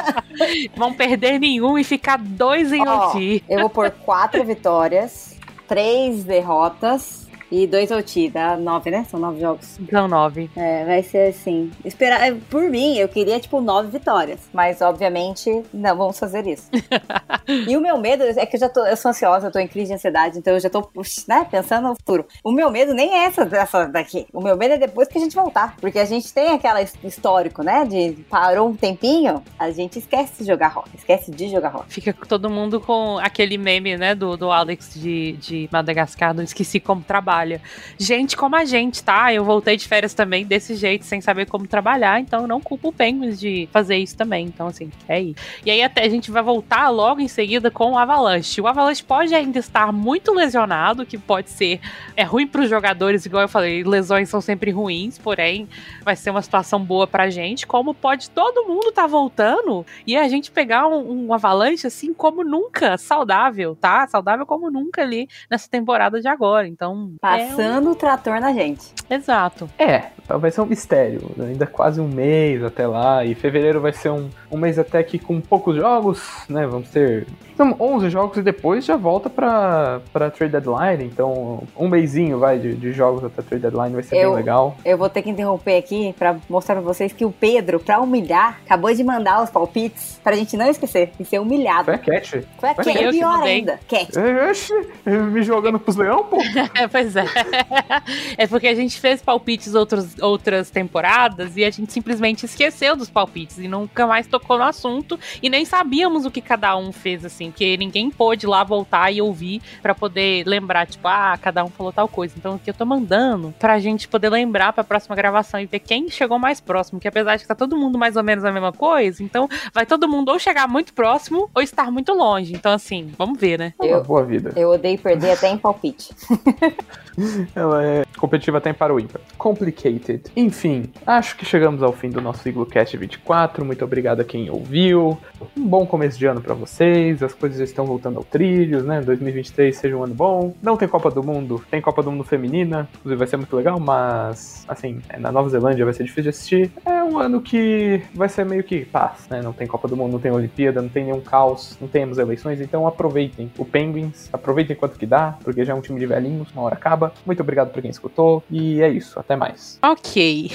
[0.77, 3.43] Vão perder nenhum e ficar dois em OT.
[3.49, 5.37] Eu vou pôr quatro vitórias,
[5.67, 9.07] três derrotas e dois OT, dá nove, né?
[9.11, 9.79] São nove jogos.
[9.91, 10.51] São nove.
[10.55, 11.71] É, vai ser assim.
[11.85, 14.41] Esperar, é, por mim, eu queria, tipo, nove vitórias.
[14.53, 16.69] Mas, obviamente, não vamos fazer isso.
[17.49, 19.67] e o meu medo é que eu já tô, eu sou ansiosa, eu tô em
[19.67, 20.89] crise de ansiedade, então eu já tô,
[21.27, 22.27] né, pensando no futuro.
[22.45, 24.27] O meu medo nem é essa dessa daqui.
[24.33, 25.77] O meu medo é depois que a gente voltar.
[25.81, 27.85] Porque a gente tem aquela histórico, né?
[27.85, 30.91] De parou um tempinho, a gente esquece de jogar rock.
[30.95, 31.93] Esquece de jogar rock.
[31.93, 36.79] Fica todo mundo com aquele meme, né, do, do Alex de, de Madagascar, não esqueci
[36.79, 37.61] como trabalho trabalha.
[37.97, 39.33] Gente como a gente, tá?
[39.33, 42.93] Eu voltei de férias também desse jeito, sem saber como trabalhar, então não culpo o
[42.93, 44.47] Penguins de fazer isso também.
[44.47, 45.35] Então, assim, é aí.
[45.65, 48.61] E aí até a gente vai voltar logo em seguida com o Avalanche.
[48.61, 51.81] O Avalanche pode ainda estar muito lesionado, que pode ser
[52.17, 55.69] é ruim para os jogadores, igual eu falei, lesões são sempre ruins, porém
[56.03, 60.29] vai ser uma situação boa pra gente, como pode todo mundo tá voltando e a
[60.29, 64.07] gente pegar um, um Avalanche assim como nunca, saudável, tá?
[64.09, 66.67] Saudável como nunca ali nessa temporada de agora.
[66.67, 67.93] Então, Passando é um...
[67.93, 68.93] o trator na gente.
[69.11, 69.69] Exato.
[69.79, 71.31] É, vai ser um mistério.
[71.39, 73.25] Ainda quase um mês até lá.
[73.25, 76.67] E fevereiro vai ser um, um mês até que com poucos jogos, né?
[76.67, 77.27] Vamos ter
[77.59, 81.03] então, 11 jogos e depois já volta pra, pra trade deadline.
[81.03, 84.77] Então, um mêsinho vai de, de jogos até trade deadline vai ser eu, bem legal.
[84.85, 88.61] Eu vou ter que interromper aqui pra mostrar pra vocês que o Pedro, pra humilhar,
[88.65, 91.87] acabou de mandar os palpites pra gente não esquecer e ser humilhado.
[91.87, 92.47] Foi a Cat.
[92.61, 92.91] Foi a Cat.
[92.91, 93.81] É pior ainda.
[93.89, 94.13] Cat.
[94.17, 96.39] É, me jogando pros leão, pô.
[96.77, 97.18] É, pois é.
[98.37, 103.11] É porque a gente fez palpites outros, outras temporadas e a gente simplesmente esqueceu dos
[103.11, 107.25] palpites e nunca mais tocou no assunto e nem sabíamos o que cada um fez,
[107.25, 111.69] assim porque ninguém pôde lá voltar e ouvir para poder lembrar, tipo, ah, cada um
[111.69, 112.35] falou tal coisa.
[112.37, 116.09] Então aqui eu tô mandando pra gente poder lembrar pra próxima gravação e ver quem
[116.09, 118.73] chegou mais próximo, que apesar de que tá todo mundo mais ou menos a mesma
[118.73, 122.53] coisa, então vai todo mundo ou chegar muito próximo ou estar muito longe.
[122.55, 123.75] Então, assim, vamos ver, né?
[123.83, 124.53] Eu, boa vida.
[124.55, 126.15] Eu odeio perder até em palpite.
[127.55, 129.21] Ela é competitiva até para o ímpar.
[129.37, 130.23] Complicated.
[130.37, 133.65] Enfim, acho que chegamos ao fim do nosso Iglocast 24.
[133.65, 135.19] Muito obrigado a quem ouviu.
[135.57, 137.23] Um bom começo de ano para vocês.
[137.23, 139.01] As coisas estão voltando ao trilhos, né?
[139.01, 140.55] 2023 seja um ano bom.
[140.63, 142.89] Não tem Copa do Mundo, tem Copa do Mundo feminina.
[142.99, 146.29] Inclusive vai ser muito legal, mas assim, é, na Nova Zelândia vai ser difícil de
[146.31, 146.73] assistir.
[146.85, 149.41] É um ano que vai ser meio que paz, né?
[149.43, 152.61] Não tem Copa do Mundo, não tem Olimpíada, não tem nenhum caos, não temos eleições,
[152.61, 156.51] então aproveitem o Penguins, aproveitem quanto que dá, porque já é um time de velhinhos,
[156.53, 157.13] uma hora acaba.
[157.25, 158.43] Muito obrigado por quem escutou.
[158.51, 159.19] E é isso.
[159.19, 159.79] Até mais.
[159.83, 160.51] Ok.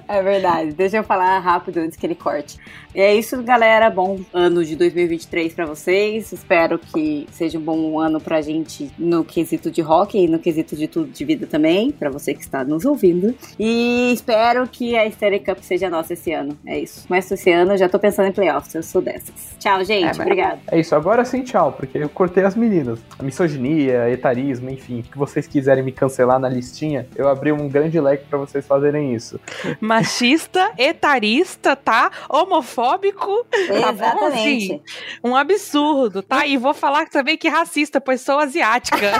[0.08, 0.72] É verdade.
[0.72, 2.58] Deixa eu falar rápido antes que ele corte.
[2.94, 3.90] E é isso, galera.
[3.90, 6.32] Bom ano de 2023 pra vocês.
[6.32, 10.74] Espero que seja um bom ano pra gente no quesito de rock e no quesito
[10.74, 13.34] de tudo de vida também, pra você que está nos ouvindo.
[13.58, 16.56] E espero que a Stanley Cup seja nossa esse ano.
[16.66, 17.04] É isso.
[17.08, 19.54] Mas esse ano eu já tô pensando em playoffs, eu sou dessas.
[19.58, 20.18] Tchau, gente.
[20.18, 20.60] É, Obrigada.
[20.70, 22.98] É isso, agora sim, tchau, porque eu cortei as meninas.
[23.18, 27.68] A misoginia, etarismo, enfim, o que vocês quiserem me cancelar na listinha, eu abri um
[27.68, 29.38] grande leque pra vocês fazerem isso.
[29.80, 32.10] Machista, etarista, tá?
[32.28, 33.44] Homofóbico.
[33.50, 34.72] Tá bom, Exatamente.
[34.72, 34.80] assim?
[35.22, 36.46] Um absurdo, tá?
[36.46, 38.96] E vou falar também que racista, pois sou asiática.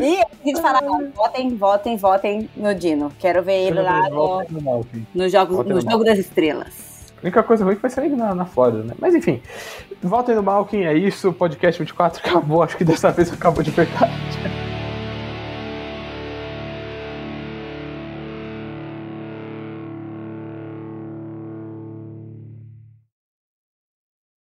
[0.00, 0.80] E a gente fala,
[1.14, 3.12] votem, votem, votem no Dino.
[3.18, 4.44] Quero ver ele lá no,
[5.14, 6.90] no jogo, Votem no no jogo das estrelas.
[7.16, 8.94] A única coisa ruim é que vai sair na, na Flórida, né?
[8.98, 9.42] Mas enfim,
[10.02, 11.28] voltem no Malkin, é isso.
[11.28, 14.12] O podcast 24 acabou, acho que dessa vez acabou de verdade.